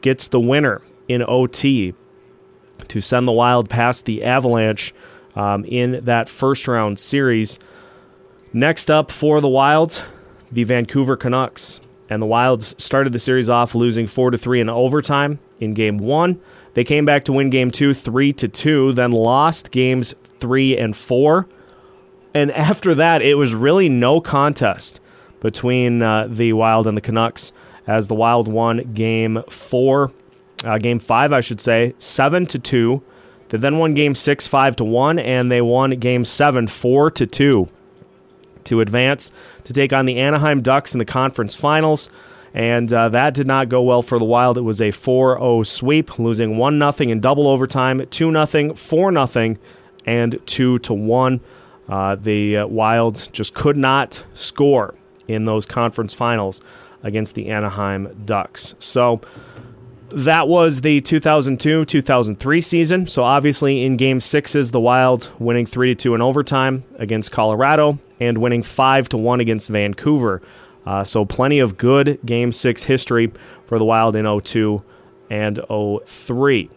gets 0.00 0.28
the 0.28 0.40
winner 0.40 0.80
in 1.08 1.24
OT 1.26 1.92
to 2.88 3.00
send 3.00 3.26
the 3.26 3.32
Wild 3.32 3.68
past 3.68 4.04
the 4.04 4.24
Avalanche 4.24 4.94
um, 5.34 5.64
in 5.64 6.04
that 6.04 6.28
first 6.28 6.68
round 6.68 6.98
series. 6.98 7.58
Next 8.52 8.90
up 8.90 9.10
for 9.10 9.40
the 9.40 9.48
Wild, 9.48 10.02
the 10.52 10.64
Vancouver 10.64 11.16
Canucks. 11.16 11.80
And 12.10 12.20
the 12.20 12.26
Wilds 12.26 12.74
started 12.78 13.12
the 13.12 13.18
series 13.18 13.48
off 13.48 13.74
losing 13.74 14.06
4 14.06 14.32
to 14.32 14.38
3 14.38 14.60
in 14.60 14.68
overtime 14.68 15.38
in 15.58 15.74
game 15.74 15.98
1. 15.98 16.40
They 16.74 16.84
came 16.84 17.04
back 17.04 17.24
to 17.24 17.32
win 17.32 17.50
game 17.50 17.70
2 17.70 17.94
3 17.94 18.32
to 18.34 18.48
2, 18.48 18.92
then 18.92 19.10
lost 19.10 19.70
games 19.70 20.14
3 20.38 20.76
and 20.76 20.94
4. 20.94 21.48
And 22.34 22.50
after 22.52 22.94
that, 22.96 23.22
it 23.22 23.36
was 23.36 23.54
really 23.54 23.88
no 23.88 24.20
contest 24.20 25.00
between 25.40 26.02
uh, 26.02 26.26
the 26.28 26.52
Wild 26.52 26.86
and 26.86 26.96
the 26.96 27.00
Canucks 27.00 27.52
as 27.86 28.08
the 28.08 28.14
Wild 28.14 28.48
won 28.48 28.92
game 28.94 29.42
four, 29.48 30.10
uh, 30.64 30.78
game 30.78 30.98
five, 30.98 31.32
I 31.32 31.40
should 31.40 31.60
say, 31.60 31.94
seven 31.98 32.46
to 32.46 32.58
two. 32.58 33.02
They 33.48 33.58
then 33.58 33.78
won 33.78 33.94
game 33.94 34.14
six, 34.14 34.46
five 34.46 34.76
to 34.76 34.84
one, 34.84 35.18
and 35.18 35.50
they 35.50 35.60
won 35.60 35.90
game 35.98 36.24
seven, 36.24 36.66
four 36.66 37.10
to 37.12 37.26
two, 37.26 37.68
to 38.64 38.80
advance 38.80 39.30
to 39.64 39.72
take 39.72 39.92
on 39.92 40.06
the 40.06 40.18
Anaheim 40.18 40.62
Ducks 40.62 40.94
in 40.94 40.98
the 40.98 41.04
conference 41.04 41.54
finals. 41.54 42.08
And 42.54 42.92
uh, 42.92 43.08
that 43.10 43.34
did 43.34 43.48
not 43.48 43.68
go 43.68 43.82
well 43.82 44.00
for 44.00 44.18
the 44.18 44.24
Wild. 44.24 44.56
It 44.56 44.62
was 44.62 44.80
a 44.80 44.92
4 44.92 45.38
0 45.38 45.62
sweep, 45.64 46.18
losing 46.20 46.56
1 46.56 46.78
0 46.78 47.10
in 47.10 47.20
double 47.20 47.48
overtime, 47.48 48.06
2 48.10 48.46
0, 48.46 48.74
4 48.74 49.26
0, 49.26 49.56
and 50.06 50.46
2 50.46 50.78
to 50.78 50.94
1. 50.94 51.40
Uh, 51.88 52.14
the 52.14 52.58
uh, 52.58 52.66
Wild 52.66 53.28
just 53.32 53.54
could 53.54 53.76
not 53.76 54.24
score 54.34 54.94
in 55.26 55.44
those 55.44 55.66
conference 55.66 56.14
finals 56.14 56.60
against 57.02 57.34
the 57.34 57.48
Anaheim 57.48 58.22
Ducks. 58.24 58.74
So 58.78 59.20
that 60.14 60.48
was 60.48 60.80
the 60.80 61.00
2002 61.00 61.84
2003 61.84 62.60
season. 62.60 63.06
So 63.06 63.22
obviously, 63.24 63.84
in 63.84 63.96
game 63.96 64.20
sixes, 64.20 64.70
the 64.70 64.80
Wild 64.80 65.30
winning 65.38 65.66
3 65.66 65.94
2 65.94 66.14
in 66.14 66.22
overtime 66.22 66.84
against 66.98 67.32
Colorado 67.32 67.98
and 68.20 68.38
winning 68.38 68.62
5 68.62 69.08
to 69.10 69.16
1 69.16 69.40
against 69.40 69.68
Vancouver. 69.68 70.42
Uh, 70.86 71.02
so 71.02 71.24
plenty 71.24 71.58
of 71.58 71.76
good 71.76 72.18
game 72.24 72.52
six 72.52 72.84
history 72.84 73.32
for 73.66 73.78
the 73.78 73.84
Wild 73.84 74.16
in 74.16 74.40
02 74.40 74.82
and 75.30 75.60
03. 76.06 76.70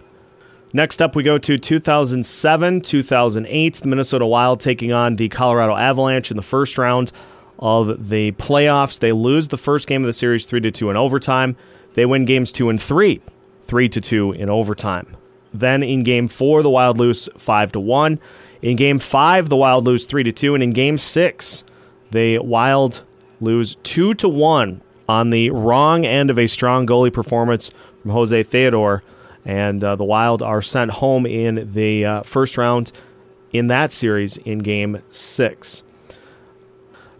Next 0.74 1.02
up, 1.02 1.16
we 1.16 1.24
go 1.24 1.38
to 1.38 1.58
2007 1.58 2.82
2008. 2.82 3.74
The 3.76 3.88
Minnesota 3.88 4.26
Wild 4.26 4.60
taking 4.60 4.92
on 4.92 5.16
the 5.16 5.30
Colorado 5.30 5.76
Avalanche 5.76 6.32
in 6.32 6.38
the 6.38 6.44
first 6.44 6.78
round 6.78 7.12
of 7.60 8.10
the 8.10 8.32
playoffs. 8.34 9.00
They 9.00 9.12
lose 9.12 9.48
the 9.48 9.58
first 9.58 9.88
game 9.88 10.04
of 10.04 10.08
the 10.08 10.14
series 10.14 10.46
3 10.46 10.62
to 10.62 10.72
2 10.72 10.90
in 10.90 10.98
overtime. 10.98 11.56
They 11.98 12.06
win 12.06 12.26
games 12.26 12.52
2 12.52 12.70
and 12.70 12.80
3, 12.80 13.24
3 13.64 13.90
to 13.90 14.00
2 14.00 14.34
in 14.34 14.52
overtime. 14.52 15.18
Then 15.52 15.82
in 15.82 16.04
game 16.04 16.28
4, 16.28 16.62
the 16.62 16.70
Wild 16.70 17.00
lose 17.00 17.28
5 17.36 17.72
to 17.72 17.80
1. 17.80 18.20
In 18.62 18.76
game 18.76 19.00
5, 19.00 19.50
the 19.50 19.56
Wild 19.56 19.84
lose 19.84 20.06
3 20.06 20.24
to 20.26 20.32
2 20.32 20.54
and 20.54 20.64
in 20.64 20.70
game 20.70 21.00
6, 21.00 21.64
the 22.12 22.38
Wild 22.38 23.02
lose 23.42 23.78
2 23.82 24.14
to 24.14 24.30
1 24.30 24.80
on 25.10 25.30
the 25.32 25.50
wrong 25.50 26.06
end 26.06 26.30
of 26.30 26.38
a 26.38 26.46
strong 26.46 26.86
goalie 26.86 27.12
performance 27.12 27.72
from 28.04 28.12
Jose 28.12 28.44
Theodore 28.44 29.02
and 29.44 29.84
uh, 29.84 29.96
the 29.96 30.04
Wild 30.04 30.44
are 30.44 30.62
sent 30.62 30.92
home 30.92 31.26
in 31.26 31.74
the 31.74 32.06
uh, 32.06 32.22
first 32.22 32.60
round 32.60 32.92
in 33.52 33.68
that 33.68 33.92
series 33.92 34.38
in 34.38 34.60
game 34.60 35.02
6. 35.10 35.82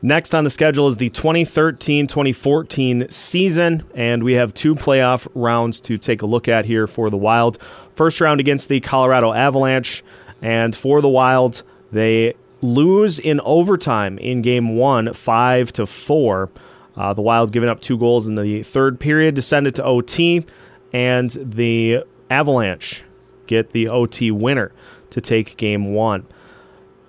Next 0.08 0.34
on 0.34 0.46
the 0.46 0.50
schedule 0.50 0.88
is 0.88 0.96
the 0.96 1.10
2013 1.10 2.08
2014 2.08 3.10
season, 3.10 3.84
and 3.94 4.24
we 4.24 4.36
have 4.36 4.54
two 4.54 4.74
playoff 4.74 5.28
rounds 5.36 5.82
to 5.82 5.98
take 5.98 6.22
a 6.22 6.26
look 6.26 6.48
at 6.48 6.64
here 6.64 6.88
for 6.88 7.10
the 7.10 7.18
Wild. 7.18 7.58
First 7.94 8.22
round 8.22 8.40
against 8.40 8.70
the 8.70 8.80
Colorado 8.80 9.34
Avalanche, 9.34 10.06
and 10.42 10.74
for 10.74 11.02
the 11.02 11.10
Wild, 11.10 11.62
they 11.92 12.36
lose 12.62 13.20
in 13.20 13.42
overtime 13.42 14.18
in 14.20 14.42
game 14.42 14.78
one, 14.78 15.12
five 15.12 15.74
to 15.74 15.86
four. 15.86 16.52
Uh, 16.96 17.14
the 17.14 17.22
Wild 17.22 17.52
giving 17.52 17.68
up 17.68 17.82
two 17.82 17.98
goals 17.98 18.30
in 18.30 18.36
the 18.36 18.64
third 18.64 19.02
period 19.02 19.36
to 19.36 19.42
send 19.42 19.68
it 19.68 19.76
to 19.76 19.84
OT, 19.84 20.46
and 20.94 21.32
the 21.32 22.06
Avalanche 22.30 23.04
get 23.46 23.72
the 23.72 23.90
OT 23.90 24.32
winner 24.32 24.72
to 25.10 25.20
take 25.20 25.58
game 25.58 25.94
one. 25.94 26.26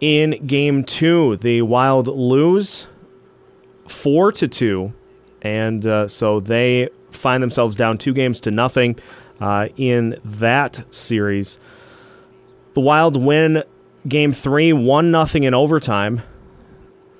In 0.00 0.46
game 0.46 0.84
two, 0.84 1.36
the 1.36 1.62
Wild 1.62 2.06
lose 2.06 2.86
four 3.88 4.30
to 4.32 4.46
two, 4.46 4.92
and 5.42 5.84
uh, 5.84 6.06
so 6.06 6.38
they 6.38 6.88
find 7.10 7.42
themselves 7.42 7.74
down 7.74 7.98
two 7.98 8.12
games 8.12 8.40
to 8.42 8.52
nothing 8.52 8.96
uh, 9.40 9.68
in 9.76 10.20
that 10.24 10.84
series. 10.94 11.58
The 12.74 12.80
Wild 12.80 13.20
win 13.20 13.64
game 14.06 14.32
three, 14.32 14.72
one 14.72 15.10
nothing 15.10 15.42
in 15.42 15.52
overtime, 15.52 16.22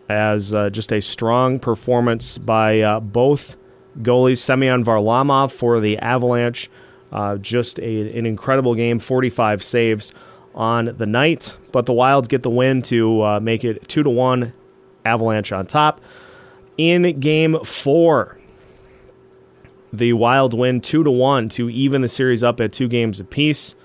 as 0.09 0.55
uh, 0.55 0.71
just 0.71 0.93
a 0.93 1.01
strong 1.01 1.59
performance 1.59 2.39
by 2.39 2.81
uh, 2.81 3.01
both 3.01 3.57
goalies. 4.03 4.39
Semyon 4.39 4.85
Varlamov 4.85 5.51
for 5.51 5.81
the 5.81 5.99
Avalanche, 5.99 6.71
uh, 7.11 7.39
just 7.39 7.81
a, 7.81 8.17
an 8.17 8.25
incredible 8.25 8.77
game, 8.77 9.01
45 9.01 9.65
saves 9.65 10.13
on 10.55 10.97
the 10.97 11.07
night. 11.07 11.57
But 11.79 11.87
the 11.87 11.93
Wilds 11.93 12.27
get 12.27 12.43
the 12.43 12.51
win 12.51 12.83
to 12.83 13.23
uh, 13.23 13.39
make 13.39 13.63
it 13.63 13.87
two 13.87 14.03
to 14.03 14.11
one, 14.11 14.53
Avalanche 15.05 15.53
on 15.53 15.65
top. 15.65 16.01
In 16.77 17.21
game 17.21 17.57
four, 17.63 18.37
the 19.93 20.15
Wild 20.15 20.55
win 20.55 20.81
two 20.81 21.05
to 21.05 21.11
one 21.13 21.49
to 21.51 21.71
even 21.71 22.03
the 22.03 22.09
series 22.09 22.43
up 22.43 22.61
at 22.61 22.73
two 22.73 22.89
games 22.89 23.21
apiece. 23.21 23.77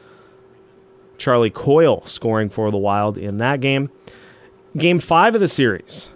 Charlie 1.19 1.51
Coyle 1.51 2.03
scoring 2.07 2.49
for 2.49 2.71
the 2.71 2.79
Wild 2.79 3.15
in 3.15 3.37
that 3.37 3.61
game. 3.61 3.91
Game 4.75 4.97
five 4.97 5.35
of 5.35 5.41
the 5.41 5.47
series, 5.47 6.09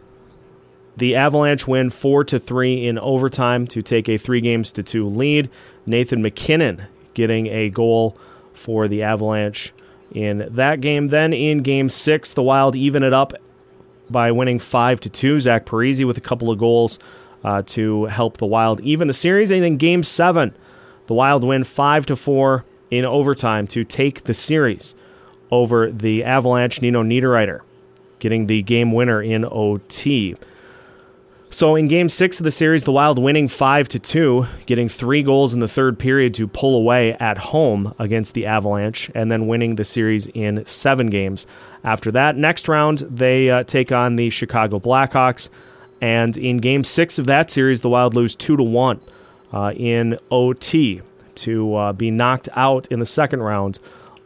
the 0.96 1.16
Avalanche 1.16 1.68
win 1.68 1.92
four 1.92 2.24
to 2.24 2.40
three 2.40 2.88
in 2.88 2.98
overtime 2.98 3.68
to 3.68 3.84
take 3.84 4.10
a 4.10 4.18
three 4.18 4.42
games 4.42 4.72
to 4.72 4.82
two 4.82 5.08
lead. 5.08 5.48
Nathan 5.86 6.24
MacKinnon 6.24 6.88
getting 7.14 7.46
a 7.46 7.70
goal 7.70 8.18
for 8.52 8.88
the 8.88 9.04
Avalanche 9.04 9.74
in 10.12 10.48
that 10.52 10.82
game. 10.82 11.10
Then 11.10 11.34
in 11.34 11.60
game 11.60 11.90
six, 11.90 12.34
the 12.34 12.44
Wild 12.44 12.76
even 12.76 13.04
it 13.04 13.14
up 13.14 13.34
by 14.10 14.32
winning 14.32 14.60
five 14.60 15.00
to 15.02 15.10
two. 15.10 15.40
Zach 15.40 15.66
Parise 15.66 16.06
with 16.06 16.18
a 16.18 16.22
couple 16.22 16.50
of 16.50 16.58
goals 16.58 17.00
uh, 17.44 17.62
to 17.68 18.06
help 18.06 18.38
the 18.38 18.46
Wild 18.46 18.80
even 18.82 19.08
the 19.08 19.14
series. 19.14 19.52
And 19.52 19.64
in 19.64 19.78
game 19.78 20.04
seven, 20.04 20.56
the 21.08 21.14
Wild 21.14 21.44
win 21.44 21.64
five 21.64 22.06
to 22.08 22.16
four 22.16 22.66
in 22.90 23.06
overtime 23.06 23.68
to 23.68 23.84
take 23.84 24.24
the 24.24 24.34
series 24.34 24.96
over 25.52 25.92
the 25.92 26.24
Avalanche. 26.24 26.82
Nino 26.82 27.04
Niederreiter 27.04 27.62
getting 28.20 28.48
the 28.48 28.62
game 28.64 28.92
winner 28.92 29.22
in 29.22 29.46
OT. 29.46 30.36
So 31.50 31.78
in 31.78 31.88
game 31.88 32.10
six 32.10 32.42
of 32.42 32.44
the 32.44 32.52
series, 32.52 32.84
the 32.84 32.92
Wild 32.92 33.18
winning 33.18 33.48
five 33.48 33.88
to 33.90 34.00
two, 34.00 34.48
getting 34.66 34.90
three 34.90 35.24
goals 35.24 35.54
in 35.54 35.62
the 35.62 35.68
third 35.68 35.98
period 35.98 36.34
to 36.34 36.48
pull 36.48 36.76
away 36.76 37.14
at 37.14 37.38
home 37.38 37.96
against 37.98 38.34
the 38.34 38.46
Avalanche, 38.46 39.10
and 39.16 39.32
then 39.32 39.48
winning 39.48 39.76
the 39.76 39.86
series 39.86 40.28
in 40.28 40.66
seven 40.66 41.08
games. 41.08 41.48
After 41.86 42.12
that, 42.12 42.36
next 42.36 42.68
round 42.68 43.00
they 43.00 43.50
uh, 43.50 43.64
take 43.64 43.94
on 43.94 44.18
the 44.18 44.30
Chicago 44.30 44.78
Blackhawks, 44.78 45.48
and 46.02 46.36
in 46.36 46.58
game 46.58 46.84
six 46.84 47.18
of 47.18 47.28
that 47.28 47.50
series, 47.50 47.80
the 47.80 47.90
Wild 47.90 48.14
lose 48.14 48.36
two 48.36 48.58
to 48.58 48.64
one 48.64 49.00
uh, 49.54 49.72
in 49.74 50.20
OT 50.30 51.02
to 51.36 51.76
uh, 51.76 51.94
be 51.94 52.12
knocked 52.12 52.50
out 52.58 52.88
in 52.92 53.00
the 53.00 53.06
second 53.06 53.42
round 53.42 53.80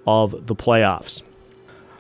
of 0.08 0.48
the 0.48 0.56
playoffs. 0.56 1.22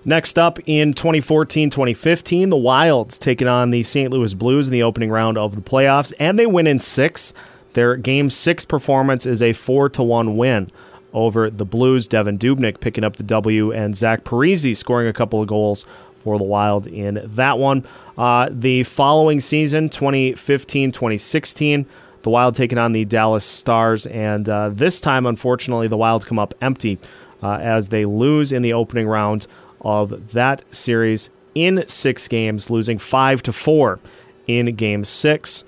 Next 0.03 0.39
up 0.39 0.57
in 0.65 0.93
2014 0.93 1.69
2015, 1.69 2.49
the 2.49 2.57
Wilds 2.57 3.19
taking 3.19 3.47
on 3.47 3.69
the 3.69 3.83
St. 3.83 4.09
Louis 4.09 4.33
Blues 4.33 4.67
in 4.67 4.73
the 4.73 4.81
opening 4.81 5.11
round 5.11 5.37
of 5.37 5.53
the 5.53 5.61
playoffs, 5.61 6.11
and 6.19 6.39
they 6.39 6.47
win 6.47 6.65
in 6.65 6.79
six. 6.79 7.35
Their 7.73 7.95
game 7.97 8.31
six 8.31 8.65
performance 8.65 9.27
is 9.27 9.43
a 9.43 9.53
4 9.53 9.89
to 9.89 10.03
1 10.03 10.37
win 10.37 10.71
over 11.13 11.51
the 11.51 11.65
Blues. 11.65 12.07
Devan 12.07 12.39
Dubnyk 12.39 12.79
picking 12.79 13.03
up 13.03 13.17
the 13.17 13.23
W, 13.23 13.71
and 13.71 13.95
Zach 13.95 14.23
Parise 14.23 14.75
scoring 14.75 15.07
a 15.07 15.13
couple 15.13 15.39
of 15.39 15.47
goals 15.47 15.85
for 16.23 16.39
the 16.39 16.43
Wild 16.43 16.87
in 16.87 17.21
that 17.23 17.59
one. 17.59 17.85
Uh, 18.17 18.49
the 18.51 18.81
following 18.83 19.39
season, 19.39 19.87
2015 19.87 20.91
2016, 20.91 21.85
the 22.23 22.29
Wild 22.31 22.55
taking 22.55 22.79
on 22.79 22.93
the 22.93 23.05
Dallas 23.05 23.45
Stars, 23.45 24.07
and 24.07 24.49
uh, 24.49 24.69
this 24.69 24.99
time, 24.99 25.27
unfortunately, 25.27 25.87
the 25.87 25.97
Wild 25.97 26.25
come 26.25 26.39
up 26.39 26.55
empty 26.59 26.97
uh, 27.43 27.59
as 27.61 27.89
they 27.89 28.05
lose 28.05 28.51
in 28.51 28.63
the 28.63 28.73
opening 28.73 29.07
round 29.07 29.45
of 29.81 30.31
that 30.33 30.63
series 30.73 31.29
in 31.55 31.83
six 31.87 32.27
games, 32.27 32.69
losing 32.69 32.97
five 32.97 33.43
to 33.43 33.53
four 33.53 33.99
in 34.47 34.75
game 34.75 35.03
six. 35.03 35.63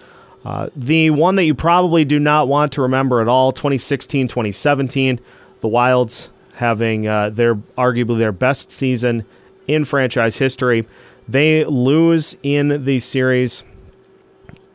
Uh, 0.46 0.70
the 0.76 1.10
one 1.10 1.36
that 1.36 1.44
you 1.44 1.56
probably 1.56 2.04
do 2.04 2.20
not 2.20 2.48
want 2.48 2.72
to 2.74 2.82
remember 2.82 3.22
at 3.22 3.28
all 3.28 3.52
2016 3.52 4.28
2017, 4.28 5.20
the 5.62 5.68
Wilds 5.68 6.30
having 6.56 7.08
uh, 7.08 7.30
their 7.30 7.56
arguably 7.56 8.18
their 8.18 8.32
best 8.32 8.72
season 8.72 9.26
in 9.68 9.86
franchise 9.86 10.38
history. 10.38 10.86
They 11.28 11.64
lose 11.64 12.36
in 12.44 12.84
the 12.84 13.00
series, 13.00 13.64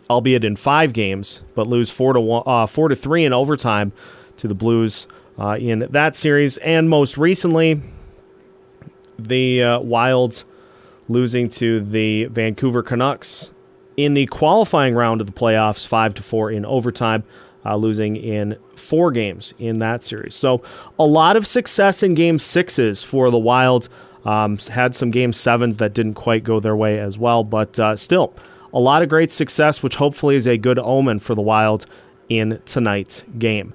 albeit 0.08 0.44
in 0.44 0.56
five 0.56 0.94
games, 0.94 1.42
but 1.54 1.66
lose 1.66 1.90
four 1.90 2.14
to 2.14 2.20
one, 2.20 2.42
uh, 2.46 2.66
four 2.66 2.88
to 2.88 2.96
three 2.96 3.24
in 3.24 3.34
overtime 3.34 3.92
to 4.38 4.48
the 4.48 4.54
Blues 4.54 5.06
uh, 5.38 5.58
in 5.60 5.86
that 5.90 6.16
series. 6.16 6.56
And 6.58 6.88
most 6.88 7.18
recently, 7.18 7.82
the 9.18 9.62
uh, 9.62 9.80
losing 11.08 11.48
to 11.48 11.80
the 11.80 12.26
Vancouver 12.26 12.82
Canucks 12.82 13.50
in 13.96 14.14
the 14.14 14.26
qualifying 14.26 14.94
round 14.94 15.20
of 15.20 15.26
the 15.26 15.32
playoffs, 15.32 15.86
five 15.86 16.14
to 16.14 16.22
four 16.22 16.50
in 16.50 16.64
overtime, 16.64 17.24
uh, 17.64 17.76
losing 17.76 18.16
in 18.16 18.56
four 18.76 19.10
games 19.10 19.54
in 19.58 19.78
that 19.80 20.02
series. 20.02 20.34
So 20.34 20.62
a 20.98 21.04
lot 21.04 21.36
of 21.36 21.46
success 21.46 22.02
in 22.02 22.14
game 22.14 22.38
sixes 22.38 23.02
for 23.02 23.30
the 23.30 23.38
Wild. 23.38 23.88
Um, 24.24 24.58
had 24.58 24.94
some 24.94 25.10
game 25.10 25.32
sevens 25.32 25.78
that 25.78 25.94
didn't 25.94 26.14
quite 26.14 26.44
go 26.44 26.60
their 26.60 26.76
way 26.76 26.98
as 26.98 27.16
well, 27.16 27.44
but 27.44 27.78
uh, 27.78 27.96
still 27.96 28.34
a 28.72 28.80
lot 28.80 29.02
of 29.02 29.08
great 29.08 29.30
success, 29.30 29.82
which 29.82 29.96
hopefully 29.96 30.36
is 30.36 30.46
a 30.46 30.58
good 30.58 30.78
omen 30.78 31.18
for 31.18 31.34
the 31.34 31.40
Wild 31.40 31.86
in 32.28 32.60
tonight's 32.66 33.24
game. 33.38 33.72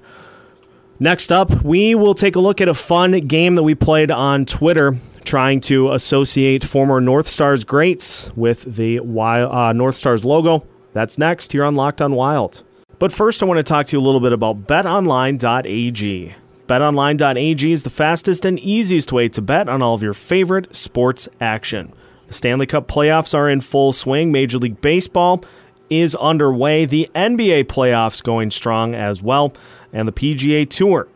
Next 1.00 1.32
up, 1.32 1.64
we 1.64 1.96
will 1.96 2.14
take 2.14 2.36
a 2.36 2.40
look 2.40 2.62
at 2.62 2.68
a 2.68 2.74
fun 2.74 3.12
game 3.28 3.56
that 3.56 3.64
we 3.64 3.74
played 3.74 4.12
on 4.12 4.46
Twitter 4.46 4.96
trying 5.24 5.62
to 5.62 5.92
associate 5.92 6.64
former 6.64 7.00
North 7.02 7.28
Stars 7.28 7.64
greats 7.64 8.32
with 8.36 8.76
the 8.76 9.00
uh, 9.00 9.74
North 9.74 9.96
Stars 9.96 10.24
logo. 10.26 10.66
That's 10.94 11.18
next 11.18 11.52
here 11.52 11.64
on 11.64 11.76
Locked 11.76 12.02
on 12.02 12.14
Wild. 12.14 12.64
But 13.00 13.12
first, 13.12 13.42
I 13.42 13.46
want 13.46 13.58
to 13.58 13.64
talk 13.64 13.88
to 13.88 13.98
you 13.98 14.02
a 14.02 14.06
little 14.06 14.22
bit 14.22 14.34
about 14.34 14.68
betonline.ag. 14.68 16.36
BetOnline.ag 16.68 17.72
is 17.72 17.84
the 17.84 17.90
fastest 17.90 18.46
and 18.46 18.58
easiest 18.60 19.12
way 19.12 19.28
to 19.30 19.42
bet 19.42 19.68
on 19.68 19.82
all 19.82 19.94
of 19.94 20.04
your 20.04 20.14
favorite 20.14 20.74
sports 20.74 21.28
action. 21.42 21.92
The 22.28 22.34
Stanley 22.34 22.66
Cup 22.66 22.88
playoffs 22.88 23.34
are 23.34 23.50
in 23.50 23.60
full 23.62 23.92
swing. 23.92 24.32
Major 24.32 24.58
League 24.58 24.80
Baseball 24.80 25.44
is 25.90 26.16
underway. 26.16 26.86
The 26.86 27.10
NBA 27.14 27.66
playoffs 27.66 28.24
going 28.24 28.50
strong 28.52 28.96
as 28.96 29.22
well, 29.22 29.54
and 29.92 30.08
the 30.08 30.14
PGA 30.14 30.70
Tour 30.70 31.10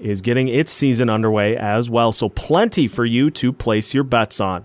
is 0.00 0.20
getting 0.20 0.48
its 0.48 0.72
season 0.72 1.10
underway 1.10 1.56
as 1.56 1.90
well. 1.90 2.12
So, 2.12 2.28
plenty 2.28 2.86
for 2.86 3.04
you 3.04 3.30
to 3.32 3.52
place 3.52 3.94
your 3.94 4.04
bets 4.04 4.40
on. 4.40 4.64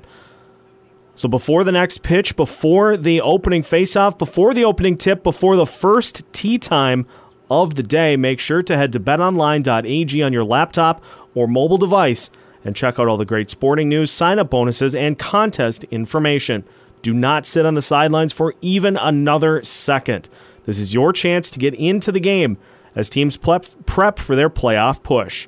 So, 1.16 1.28
before 1.28 1.64
the 1.64 1.72
next 1.72 2.04
pitch, 2.04 2.36
before 2.36 2.98
the 2.98 3.22
opening 3.22 3.62
faceoff, 3.62 4.18
before 4.18 4.54
the 4.54 4.66
opening 4.66 4.98
tip, 4.98 5.24
before 5.24 5.56
the 5.56 5.66
first 5.66 6.24
tee 6.34 6.58
time 6.58 7.06
of 7.50 7.76
the 7.76 7.84
day, 7.84 8.16
make 8.16 8.40
sure 8.40 8.64
to 8.64 8.78
head 8.78 8.94
to 8.94 9.00
betonline.ag 9.00 10.24
on 10.24 10.34
your 10.34 10.44
laptop 10.44 11.04
or 11.36 11.48
mobile 11.48 11.78
device 11.78 12.32
and 12.64 12.76
check 12.76 13.00
out 13.00 13.08
all 13.08 13.18
the 13.18 13.26
great 13.26 13.50
sporting 13.50 13.90
news, 13.90 14.12
sign 14.12 14.40
up 14.40 14.50
bonuses, 14.50 14.96
and 14.96 15.18
contest 15.18 15.84
information. 15.86 16.64
Do 17.02 17.14
not 17.14 17.46
sit 17.46 17.66
on 17.66 17.74
the 17.74 17.82
sidelines 17.82 18.32
for 18.32 18.54
even 18.62 18.98
another 18.98 19.64
second. 19.64 20.30
This 20.66 20.78
is 20.78 20.94
your 20.94 21.12
chance 21.12 21.50
to 21.52 21.60
get 21.60 21.74
into 21.74 22.12
the 22.12 22.20
game 22.20 22.58
as 22.96 23.10
teams 23.10 23.38
prep 23.38 24.20
for 24.20 24.36
their 24.36 24.50
playoff 24.50 25.04
push. 25.04 25.48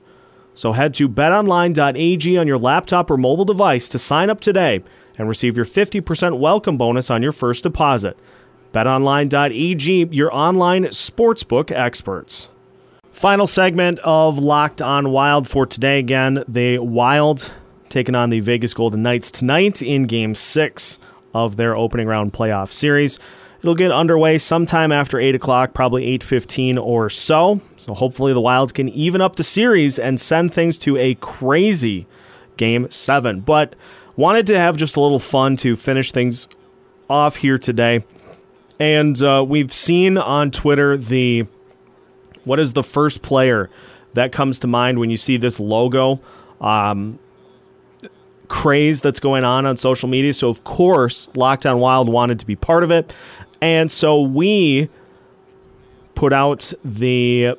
So 0.53 0.71
head 0.71 0.93
to 0.95 1.09
betonline.ag 1.09 2.37
on 2.37 2.47
your 2.47 2.57
laptop 2.57 3.09
or 3.09 3.17
mobile 3.17 3.45
device 3.45 3.89
to 3.89 3.99
sign 3.99 4.29
up 4.29 4.39
today 4.39 4.83
and 5.17 5.27
receive 5.27 5.55
your 5.55 5.65
50% 5.65 6.39
welcome 6.39 6.77
bonus 6.77 7.09
on 7.09 7.23
your 7.23 7.31
first 7.31 7.63
deposit. 7.63 8.17
BetOnline.ag, 8.71 10.07
your 10.11 10.33
online 10.33 10.85
sportsbook 10.85 11.71
experts. 11.71 12.49
Final 13.11 13.45
segment 13.45 13.99
of 13.99 14.39
Locked 14.39 14.81
on 14.81 15.11
Wild 15.11 15.47
for 15.47 15.67
today. 15.67 15.99
Again, 15.99 16.43
the 16.47 16.79
Wild 16.79 17.51
taking 17.89 18.15
on 18.15 18.31
the 18.31 18.39
Vegas 18.39 18.73
Golden 18.73 19.03
Knights 19.03 19.29
tonight 19.29 19.83
in 19.83 20.05
Game 20.05 20.33
6 20.33 20.99
of 21.33 21.55
their 21.55 21.75
opening 21.75 22.07
round 22.07 22.33
playoff 22.33 22.71
series. 22.71 23.19
It'll 23.63 23.75
get 23.75 23.91
underway 23.91 24.39
sometime 24.39 24.91
after 24.91 25.17
8 25.17 25.35
o'clock, 25.35 25.73
probably 25.73 26.17
8.15 26.19 26.77
or 26.77 27.09
so. 27.09 27.61
So 27.77 27.93
hopefully 27.93 28.33
the 28.33 28.41
Wilds 28.41 28.73
can 28.73 28.89
even 28.89 29.21
up 29.21 29.37
the 29.37 29.43
series 29.43 29.97
and 29.97 30.19
send 30.19 30.53
things 30.53 30.77
to 30.79 30.97
a 30.97 31.15
crazy 31.15 32.05
Game 32.57 32.91
7. 32.91 33.39
But 33.39 33.75
wanted 34.17 34.47
to 34.47 34.59
have 34.59 34.75
just 34.75 34.97
a 34.97 34.99
little 34.99 35.17
fun 35.17 35.55
to 35.57 35.77
finish 35.77 36.11
things 36.11 36.49
off 37.09 37.37
here 37.37 37.57
today. 37.57 38.03
And 38.79 39.21
uh, 39.23 39.45
we've 39.47 39.71
seen 39.71 40.17
on 40.17 40.51
Twitter 40.51 40.97
the 40.97 41.47
what 42.43 42.59
is 42.59 42.73
the 42.73 42.83
first 42.83 43.21
player 43.21 43.69
that 44.13 44.33
comes 44.33 44.59
to 44.59 44.67
mind 44.67 44.99
when 44.99 45.09
you 45.09 45.15
see 45.15 45.37
this 45.37 45.57
logo? 45.57 46.19
Um, 46.59 47.17
craze 48.53 49.01
that's 49.01 49.19
going 49.19 49.43
on 49.43 49.65
on 49.65 49.77
social 49.77 50.07
media. 50.07 50.33
So, 50.33 50.49
of 50.49 50.63
course, 50.63 51.29
Locked 51.35 51.65
On 51.65 51.79
Wild 51.79 52.09
wanted 52.09 52.39
to 52.39 52.45
be 52.45 52.55
part 52.55 52.83
of 52.83 52.91
it. 52.91 53.13
And 53.63 53.89
so 53.89 54.21
we 54.21 54.89
put 56.15 56.33
out 56.33 56.73
the 56.83 57.57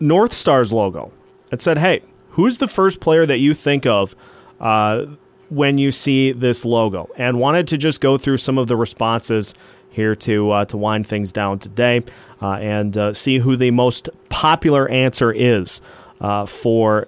North 0.00 0.32
Stars 0.32 0.72
logo 0.72 1.12
and 1.52 1.62
said, 1.62 1.78
hey, 1.78 2.02
who's 2.30 2.58
the 2.58 2.66
first 2.66 2.98
player 2.98 3.24
that 3.24 3.38
you 3.38 3.54
think 3.54 3.86
of 3.86 4.16
uh, 4.58 5.04
when 5.50 5.78
you 5.78 5.92
see 5.92 6.32
this 6.32 6.64
logo? 6.64 7.08
And 7.16 7.38
wanted 7.38 7.68
to 7.68 7.76
just 7.76 8.00
go 8.00 8.18
through 8.18 8.38
some 8.38 8.58
of 8.58 8.66
the 8.66 8.74
responses 8.74 9.54
here 9.88 10.16
to, 10.16 10.50
uh, 10.50 10.64
to 10.64 10.76
wind 10.76 11.06
things 11.06 11.30
down 11.30 11.60
today 11.60 12.02
uh, 12.42 12.54
and 12.54 12.98
uh, 12.98 13.14
see 13.14 13.38
who 13.38 13.54
the 13.54 13.70
most 13.70 14.08
popular 14.30 14.88
answer 14.88 15.30
is 15.30 15.80
uh, 16.20 16.44
for 16.44 17.06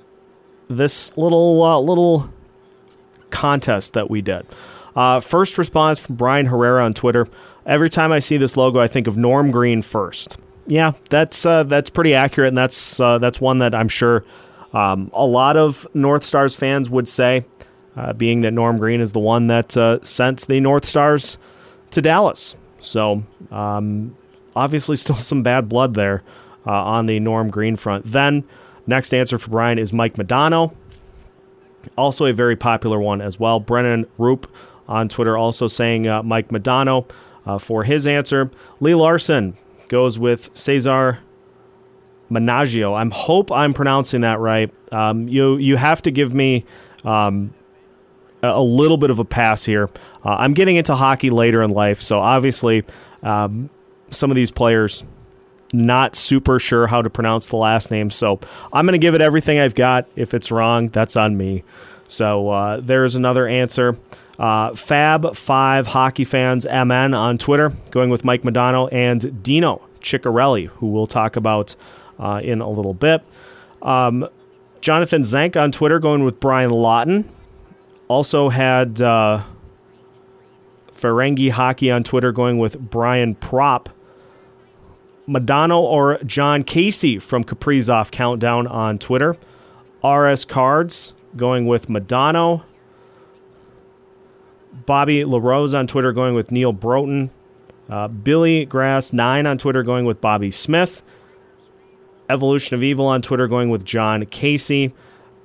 this 0.69 1.17
little 1.17 1.61
uh, 1.65 1.81
little 1.81 2.31
contest 3.31 3.95
that 3.95 4.09
we 4.09 4.23
did. 4.23 4.47
First 5.23 5.59
response 5.59 5.99
from 5.99 6.15
Brian 6.15 6.47
Herrera 6.47 6.85
on 6.85 6.95
Twitter. 6.95 7.27
Every 7.71 7.89
time 7.89 8.11
I 8.11 8.19
see 8.19 8.37
this 8.37 8.57
logo, 8.57 8.81
I 8.81 8.89
think 8.89 9.07
of 9.07 9.17
Norm 9.17 9.53
Green 9.53 9.81
first. 9.81 10.37
Yeah, 10.67 10.93
that's 11.09 11.47
uh, 11.47 11.63
that's 11.63 11.89
pretty 11.89 12.15
accurate, 12.15 12.49
and 12.49 12.59
that's 12.59 12.99
uh, 12.99 13.19
that's 13.19 13.41
one 13.41 13.61
that 13.61 13.77
I'm 13.77 13.87
sure 13.89 14.25
um, 14.73 15.09
a 15.15 15.25
lot 15.25 15.57
of 15.57 15.87
North 15.95 16.25
Stars 16.25 16.57
fans 16.57 16.91
would 16.91 17.07
say, 17.07 17.45
uh, 17.97 18.13
being 18.13 18.41
that 18.41 18.51
Norm 18.51 18.77
Green 18.77 19.01
is 19.01 19.13
the 19.13 19.21
one 19.21 19.47
that 19.47 19.77
uh, 19.77 20.03
sent 20.03 20.49
the 20.49 20.59
North 20.59 20.85
Stars 20.85 21.39
to 21.93 22.03
Dallas. 22.03 22.57
So 22.81 23.23
um, 23.53 24.17
obviously, 24.57 24.97
still 24.97 25.15
some 25.31 25.45
bad 25.45 25.69
blood 25.69 25.95
there 25.95 26.25
uh, 26.67 26.73
on 26.73 27.07
the 27.07 27.21
Norm 27.21 27.51
Green 27.51 27.77
front. 27.77 28.05
Then 28.05 28.43
next 28.89 29.15
answer 29.15 29.39
for 29.39 29.49
Brian 29.49 29.79
is 29.79 29.93
Mike 29.93 30.15
Modano, 30.15 30.75
Also 31.97 32.27
a 32.27 32.33
very 32.33 32.57
popular 32.57 32.99
one 32.99 33.21
as 33.21 33.39
well. 33.39 33.61
Brennan 33.61 34.07
Roop 34.19 34.51
on 34.89 35.09
Twitter 35.09 35.37
also 35.37 35.69
saying 35.69 36.09
uh, 36.09 36.21
Mike 36.25 36.49
Modano 36.49 37.09
uh, 37.47 37.59
for 37.59 37.85
his 37.85 38.07
answer. 38.07 38.51
Lee 38.81 38.95
Larson 38.95 39.57
goes 39.89 40.19
with 40.19 40.51
Cesare 40.55 41.19
Maniago. 42.31 42.95
I 42.95 43.15
hope 43.15 43.51
I'm 43.51 43.75
pronouncing 43.75 44.21
that 44.23 44.39
right. 44.39 44.73
Um, 44.93 45.29
you 45.29 45.57
you 45.57 45.77
have 45.77 46.03
to 46.03 46.11
give 46.11 46.33
me 46.35 46.65
um, 47.05 47.53
a 48.43 48.63
little 48.63 48.97
bit 48.97 49.11
of 49.11 49.19
a 49.19 49.25
pass 49.25 49.65
here. 49.65 49.91
Uh, 50.25 50.37
I'm 50.39 50.55
getting 50.55 50.77
into 50.77 50.95
hockey 50.95 51.31
later 51.31 51.63
in 51.63 51.71
life, 51.71 52.01
so 52.01 52.21
obviously 52.21 52.85
um, 53.23 53.71
some 54.11 54.31
of 54.31 54.37
these 54.37 54.51
players 54.51 55.05
not 55.73 56.17
super 56.17 56.59
sure 56.59 56.87
how 56.87 57.01
to 57.03 57.11
pronounce 57.11 57.49
the 57.49 57.57
last 57.57 57.91
name. 57.91 58.11
So 58.11 58.41
I'm 58.73 58.87
going 58.87 58.93
to 58.93 59.05
give 59.05 59.15
it 59.15 59.23
everything 59.23 59.59
I've 59.59 59.75
got. 59.75 60.09
If 60.17 60.35
it's 60.35 60.51
wrong, 60.51 60.89
that's 60.89 61.17
on 61.17 61.37
me. 61.37 61.63
So 62.09 62.51
uh, 62.51 62.81
there's 62.81 63.15
another 63.15 63.47
answer. 63.47 63.97
Uh, 64.41 64.71
Fab5 64.71 65.85
hockey 65.85 66.25
fans 66.25 66.65
MN 66.65 67.13
on 67.13 67.37
Twitter, 67.37 67.75
going 67.91 68.09
with 68.09 68.25
Mike 68.25 68.41
Modano 68.41 68.89
and 68.91 69.43
Dino 69.43 69.83
Ciccarelli, 70.01 70.69
who 70.69 70.87
we'll 70.87 71.07
talk 71.07 71.37
about 71.37 71.77
uh, 72.19 72.41
in 72.43 72.63
a 72.63 72.69
little 72.71 72.95
bit. 72.95 73.23
Um, 73.83 74.27
Jonathan 74.81 75.25
Zank 75.25 75.59
on 75.59 75.71
Twitter, 75.73 75.99
going 75.99 76.25
with 76.25 76.41
Brian 76.41 76.71
Lawton. 76.71 77.29
Also 78.09 78.49
had 78.49 79.03
uh, 79.03 79.45
Ferengi 80.91 81.51
Hockey 81.51 81.91
on 81.91 82.03
Twitter, 82.03 82.33
going 82.33 82.57
with 82.57 82.79
Brian 82.79 83.35
Propp. 83.35 83.89
Modano 85.29 85.81
or 85.81 86.19
Jon 86.25 86.65
Casey 86.65 87.19
from 87.19 87.45
Kaprizov 87.45 88.11
Countdown 88.11 88.67
on 88.67 88.99
Twitter. 88.99 89.37
RS 90.03 90.47
Cards 90.47 91.13
going 91.37 91.67
with 91.67 91.89
Modano. 91.89 92.63
Bobby 94.73 95.25
LaRose 95.25 95.75
on 95.75 95.87
Twitter 95.87 96.13
going 96.13 96.35
with 96.35 96.51
Neal 96.51 96.73
Broten. 96.73 97.31
Uh, 97.89 98.09
Billy 98.09 98.65
Grass 98.65 99.13
9 99.13 99.47
on 99.47 99.59
Twitter 99.59 99.83
going 99.83 100.05
with 100.05 100.21
Bobby 100.21 100.51
Smith. 100.51 101.03
Evolution 102.29 102.77
of 102.77 102.83
Evil 102.83 103.07
on 103.07 103.23
Twitter 103.23 103.49
going 103.49 103.71
with 103.71 103.85
Jon 103.85 104.25
Casey. 104.27 104.95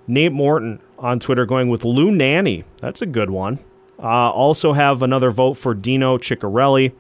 Nate 0.08 0.32
Morton 0.32 0.80
on 1.00 1.20
Twitter 1.20 1.46
going 1.46 1.70
with 1.70 1.84
Lou 1.84 2.12
Nanne. 2.12 2.64
That's 2.78 3.02
a 3.02 3.08
good 3.08 3.32
one. 3.32 3.60
Uh, 3.98 4.30
also 4.30 4.74
have 4.74 5.02
another 5.02 5.32
vote 5.32 5.56
for 5.56 5.74
Dino 5.74 6.18
Ciccarelli 6.18 6.92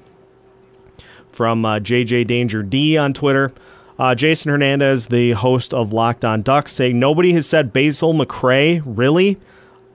from 1.32 1.66
uh, 1.66 1.80
JJ 1.80 2.26
Danger 2.26 2.64
D 2.64 2.98
on 2.98 3.14
Twitter. 3.14 3.54
Uh, 4.00 4.16
Jason 4.16 4.52
Hernandez, 4.52 5.08
the 5.08 5.32
host 5.34 5.74
of 5.74 5.94
Locked 5.94 6.26
On 6.26 6.42
Ducks, 6.42 6.74
saying 6.74 7.00
nobody 7.00 7.34
has 7.34 7.48
said 7.48 7.72
Basil 7.72 8.14
McRae. 8.14 8.82
Really? 8.86 9.40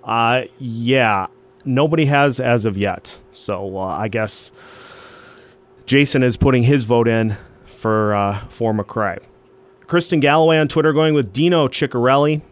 Uh, 0.05 0.43
yeah, 0.59 1.27
nobody 1.65 2.07
has 2.07 2.41
as 2.41 2.65
of 2.65 2.77
yet. 2.77 3.19
So 3.33 3.79
uh, 3.79 3.87
I 3.87 4.09
guess 4.09 4.53
Jason 5.87 6.23
is 6.23 6.37
putting 6.37 6.63
his 6.63 6.85
vote 6.85 7.09
in 7.09 7.37
for 7.67 8.15
uh, 8.15 8.47
for 8.49 8.73
McRae. 8.73 9.21
Kristen 9.87 10.21
Galloway 10.21 10.59
on 10.59 10.69
Twitter 10.69 10.93
going 10.93 11.15
with 11.15 11.33
Dino 11.33 11.69
Ciccarelli. 11.69 12.43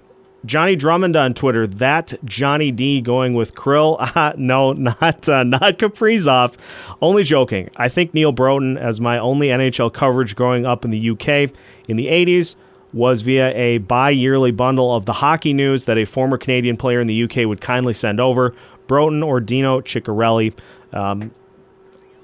Johnny 0.44 0.76
Drummond 0.76 1.16
on 1.16 1.34
Twitter. 1.34 1.66
That 1.66 2.14
Johnny 2.24 2.70
D 2.70 3.00
going 3.00 3.34
with 3.34 3.54
Krill. 3.54 3.96
Uh, 4.00 4.32
no, 4.38 4.72
not 4.72 5.28
uh, 5.28 5.42
not 5.44 5.78
Kaprizov. 5.78 6.54
Only 7.00 7.24
joking. 7.24 7.70
I 7.76 7.88
think 7.88 8.14
Neal 8.14 8.32
Broten, 8.32 8.78
as 8.78 9.00
my 9.00 9.18
only 9.18 9.48
NHL 9.48 9.92
coverage 9.92 10.36
growing 10.36 10.66
up 10.66 10.84
in 10.84 10.90
the 10.90 11.10
UK 11.10 11.52
in 11.88 11.96
the 11.96 12.06
80s, 12.06 12.56
was 12.92 13.22
via 13.22 13.54
a 13.56 13.78
bi 13.78 14.10
yearly 14.10 14.50
bundle 14.50 14.94
of 14.94 15.04
the 15.04 15.12
hockey 15.12 15.52
news 15.52 15.84
that 15.84 15.98
a 15.98 16.04
former 16.04 16.38
Canadian 16.38 16.76
player 16.76 17.00
in 17.00 17.06
the 17.06 17.24
UK 17.24 17.46
would 17.46 17.60
kindly 17.60 17.92
send 17.92 18.20
over. 18.20 18.54
Broten 18.88 19.24
or 19.24 19.40
Dino 19.40 19.80
Ciccarelli. 19.82 20.52
Um, 20.92 21.30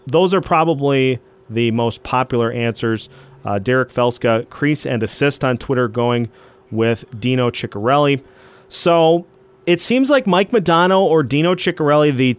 those 0.06 0.34
are 0.34 0.40
probably 0.40 1.20
the 1.48 1.70
most 1.70 2.02
popular 2.02 2.50
answers. 2.50 3.08
Uh, 3.44 3.58
Derek 3.58 3.90
Felska, 3.90 4.48
crease 4.48 4.86
and 4.86 5.02
assist 5.02 5.44
on 5.44 5.58
Twitter, 5.58 5.86
going 5.86 6.30
with 6.70 7.04
Dino 7.20 7.50
Ciccarelli. 7.50 8.22
So 8.68 9.26
it 9.66 9.80
seems 9.80 10.10
like 10.10 10.26
Mike 10.26 10.50
Modano 10.50 11.02
or 11.02 11.22
Dino 11.22 11.54
Ciccarelli, 11.54 12.16
the 12.16 12.36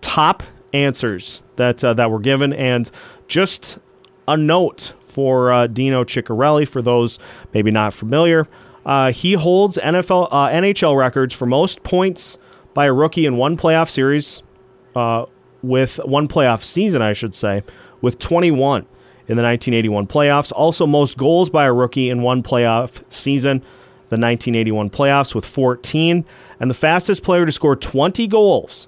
top 0.00 0.42
answers 0.72 1.42
that 1.56 1.84
uh, 1.84 1.94
that 1.94 2.10
were 2.10 2.18
given, 2.18 2.52
and 2.52 2.90
just 3.28 3.78
a 4.26 4.36
note 4.36 4.92
for 5.00 5.52
uh, 5.52 5.66
Dino 5.66 6.04
Ciccarelli 6.04 6.66
for 6.66 6.80
those 6.80 7.18
maybe 7.52 7.70
not 7.70 7.92
familiar. 7.92 8.46
Uh, 8.86 9.12
he 9.12 9.34
holds 9.34 9.76
NFL 9.76 10.28
uh, 10.30 10.48
NHL 10.48 10.96
records 10.96 11.34
for 11.34 11.46
most 11.46 11.82
points 11.82 12.38
by 12.74 12.86
a 12.86 12.92
rookie 12.92 13.26
in 13.26 13.36
one 13.36 13.56
playoff 13.56 13.88
series, 13.88 14.42
uh, 14.94 15.26
with 15.62 15.96
one 16.04 16.28
playoff 16.28 16.64
season, 16.64 17.02
I 17.02 17.12
should 17.12 17.34
say, 17.34 17.62
with 18.00 18.18
21 18.18 18.82
in 19.28 19.36
the 19.36 19.42
1981 19.42 20.06
playoffs. 20.06 20.52
Also, 20.54 20.86
most 20.86 21.16
goals 21.16 21.50
by 21.50 21.66
a 21.66 21.72
rookie 21.72 22.10
in 22.10 22.22
one 22.22 22.42
playoff 22.42 23.02
season, 23.08 23.60
the 24.08 24.16
1981 24.16 24.90
playoffs, 24.90 25.34
with 25.34 25.44
14. 25.44 26.24
And 26.58 26.70
the 26.70 26.74
fastest 26.74 27.22
player 27.22 27.46
to 27.46 27.52
score 27.52 27.76
20 27.76 28.26
goals 28.26 28.86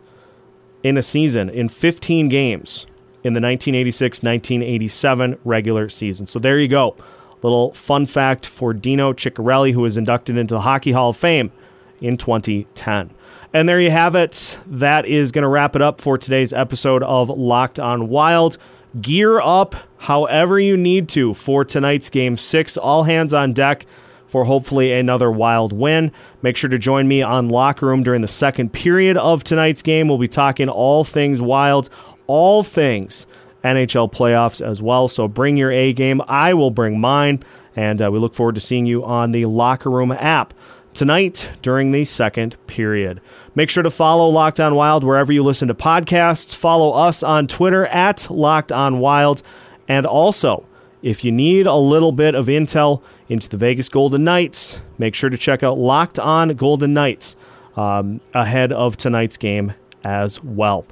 in 0.83 0.97
a 0.97 1.03
season 1.03 1.49
in 1.49 1.69
15 1.69 2.29
games 2.29 2.87
in 3.25 3.35
the 3.35 3.41
1986 3.41 4.23
1987 4.23 5.39
regular 5.45 5.89
season. 5.89 6.27
So 6.27 6.39
there 6.39 6.59
you 6.59 6.69
go. 6.69 6.97
Little 7.43 7.73
fun 7.73 8.07
fact 8.07 8.47
for 8.47 8.73
Dino 8.73 9.13
Ciccarelli, 9.13 9.73
who 9.73 9.81
was 9.81 9.97
inducted 9.97 10.37
into 10.37 10.55
the 10.55 10.61
Hockey 10.61 10.93
Hall 10.93 11.11
of 11.11 11.17
Fame 11.17 11.53
in 12.01 12.17
2010. 12.17 13.11
And 13.55 13.69
there 13.69 13.81
you 13.81 13.91
have 13.91 14.15
it. 14.15 14.59
That 14.67 15.05
is 15.05 15.31
going 15.31 15.43
to 15.43 15.49
wrap 15.49 15.77
it 15.77 15.83
up 15.83 16.01
for 16.01 16.17
today's 16.17 16.55
episode 16.55 17.03
of 17.03 17.29
Locked 17.29 17.79
on 17.79 18.09
Wild. 18.09 18.57
Gear 18.99 19.41
up 19.41 19.77
however 19.99 20.59
you 20.59 20.75
need 20.75 21.07
to 21.11 21.35
for 21.35 21.63
tonight's 21.63 22.09
game 22.09 22.39
six. 22.39 22.79
All 22.79 23.05
hands 23.05 23.35
on 23.35 23.53
deck 23.53 23.85
for 24.27 24.45
hopefully 24.45 24.93
another 24.93 25.31
wild 25.31 25.75
win. 25.75 26.13
Make 26.41 26.57
sure 26.57 26.71
to 26.71 26.79
join 26.79 27.07
me 27.07 27.21
on 27.21 27.51
Locker 27.51 27.87
Room 27.87 28.03
during 28.03 28.23
the 28.23 28.29
second 28.29 28.73
period 28.73 29.19
of 29.19 29.45
tonight's 29.45 29.83
game. 29.83 30.09
We'll 30.09 30.17
be 30.17 30.29
talking 30.29 30.71
all 30.71 31.05
things 31.05 31.43
wild, 31.43 31.91
all 32.27 32.63
things 32.63 33.27
NHL 33.65 34.11
playoffs 34.11 34.67
as 34.67 34.81
well. 34.81 35.09
So 35.09 35.29
bring 35.29 35.59
your 35.59 35.71
A 35.71 35.93
game. 35.93 36.23
I 36.27 36.55
will 36.55 36.71
bring 36.71 36.99
mine. 36.99 37.43
And 37.77 38.01
uh, 38.01 38.11
we 38.11 38.19
look 38.19 38.33
forward 38.33 38.55
to 38.55 38.63
seeing 38.63 38.87
you 38.87 39.05
on 39.05 39.33
the 39.33 39.45
Locker 39.45 39.91
Room 39.91 40.11
app 40.13 40.55
tonight 40.95 41.51
during 41.63 41.93
the 41.93 42.05
second 42.05 42.57
period. 42.67 43.21
Make 43.55 43.71
sure 43.71 43.83
to 43.83 43.91
follow 43.91 44.29
Locked 44.29 44.61
On 44.61 44.75
Wild 44.75 45.05
wherever 45.05 45.33
you 45.33 45.43
listen 45.43 45.69
to 45.69 45.75
podcasts. 45.75 46.55
Follow 46.55 46.93
us 46.93 47.23
on 47.23 47.47
Twitter 47.47 47.87
at 47.87 48.31
Locked 48.31 48.73
On 48.73 48.99
Wild. 48.99 49.43
And 49.89 50.07
also, 50.07 50.67
if 51.03 51.25
you 51.25 51.33
need 51.33 51.67
a 51.67 51.75
little 51.75 52.13
bit 52.13 52.35
of 52.35 52.47
intel 52.47 53.03
into 53.29 53.49
the 53.49 53.57
Vegas 53.57 53.89
Golden 53.89 54.25
Knights, 54.25 54.81
make 54.99 55.15
sure 55.15 55.31
to 55.31 55.37
check 55.37 55.63
out 55.63 55.79
Locked 55.79 56.19
On 56.19 56.51
Golden 56.51 56.95
Knights 56.95 57.37
um, 57.77 58.21
ahead 58.35 58.73
of 58.73 58.97
tonight's 58.97 59.37
game 59.37 59.75
as 60.05 60.43
well. 60.43 60.87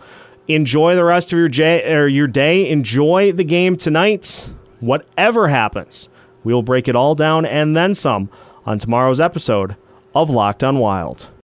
Enjoy 0.49 0.95
the 0.97 1.05
rest 1.05 1.33
of 1.33 1.39
your, 1.39 1.49
j- 1.49 1.95
or 1.95 2.09
your 2.09 2.27
day. 2.27 2.69
Enjoy 2.69 3.33
the 3.33 3.45
game 3.45 3.77
tonight. 3.77 4.51
Whatever 4.81 5.49
happens, 5.49 6.09
we 6.43 6.53
will 6.53 6.63
break 6.63 6.89
it 6.89 6.97
all 6.97 7.15
down 7.15 7.45
and 7.45 7.77
then 7.77 7.95
some 7.95 8.31
on 8.67 8.79
tomorrow's 8.79 9.21
episode 9.21 9.77
of 10.15 10.29
Locked 10.29 10.65
On 10.65 10.79
Wild. 10.79 11.31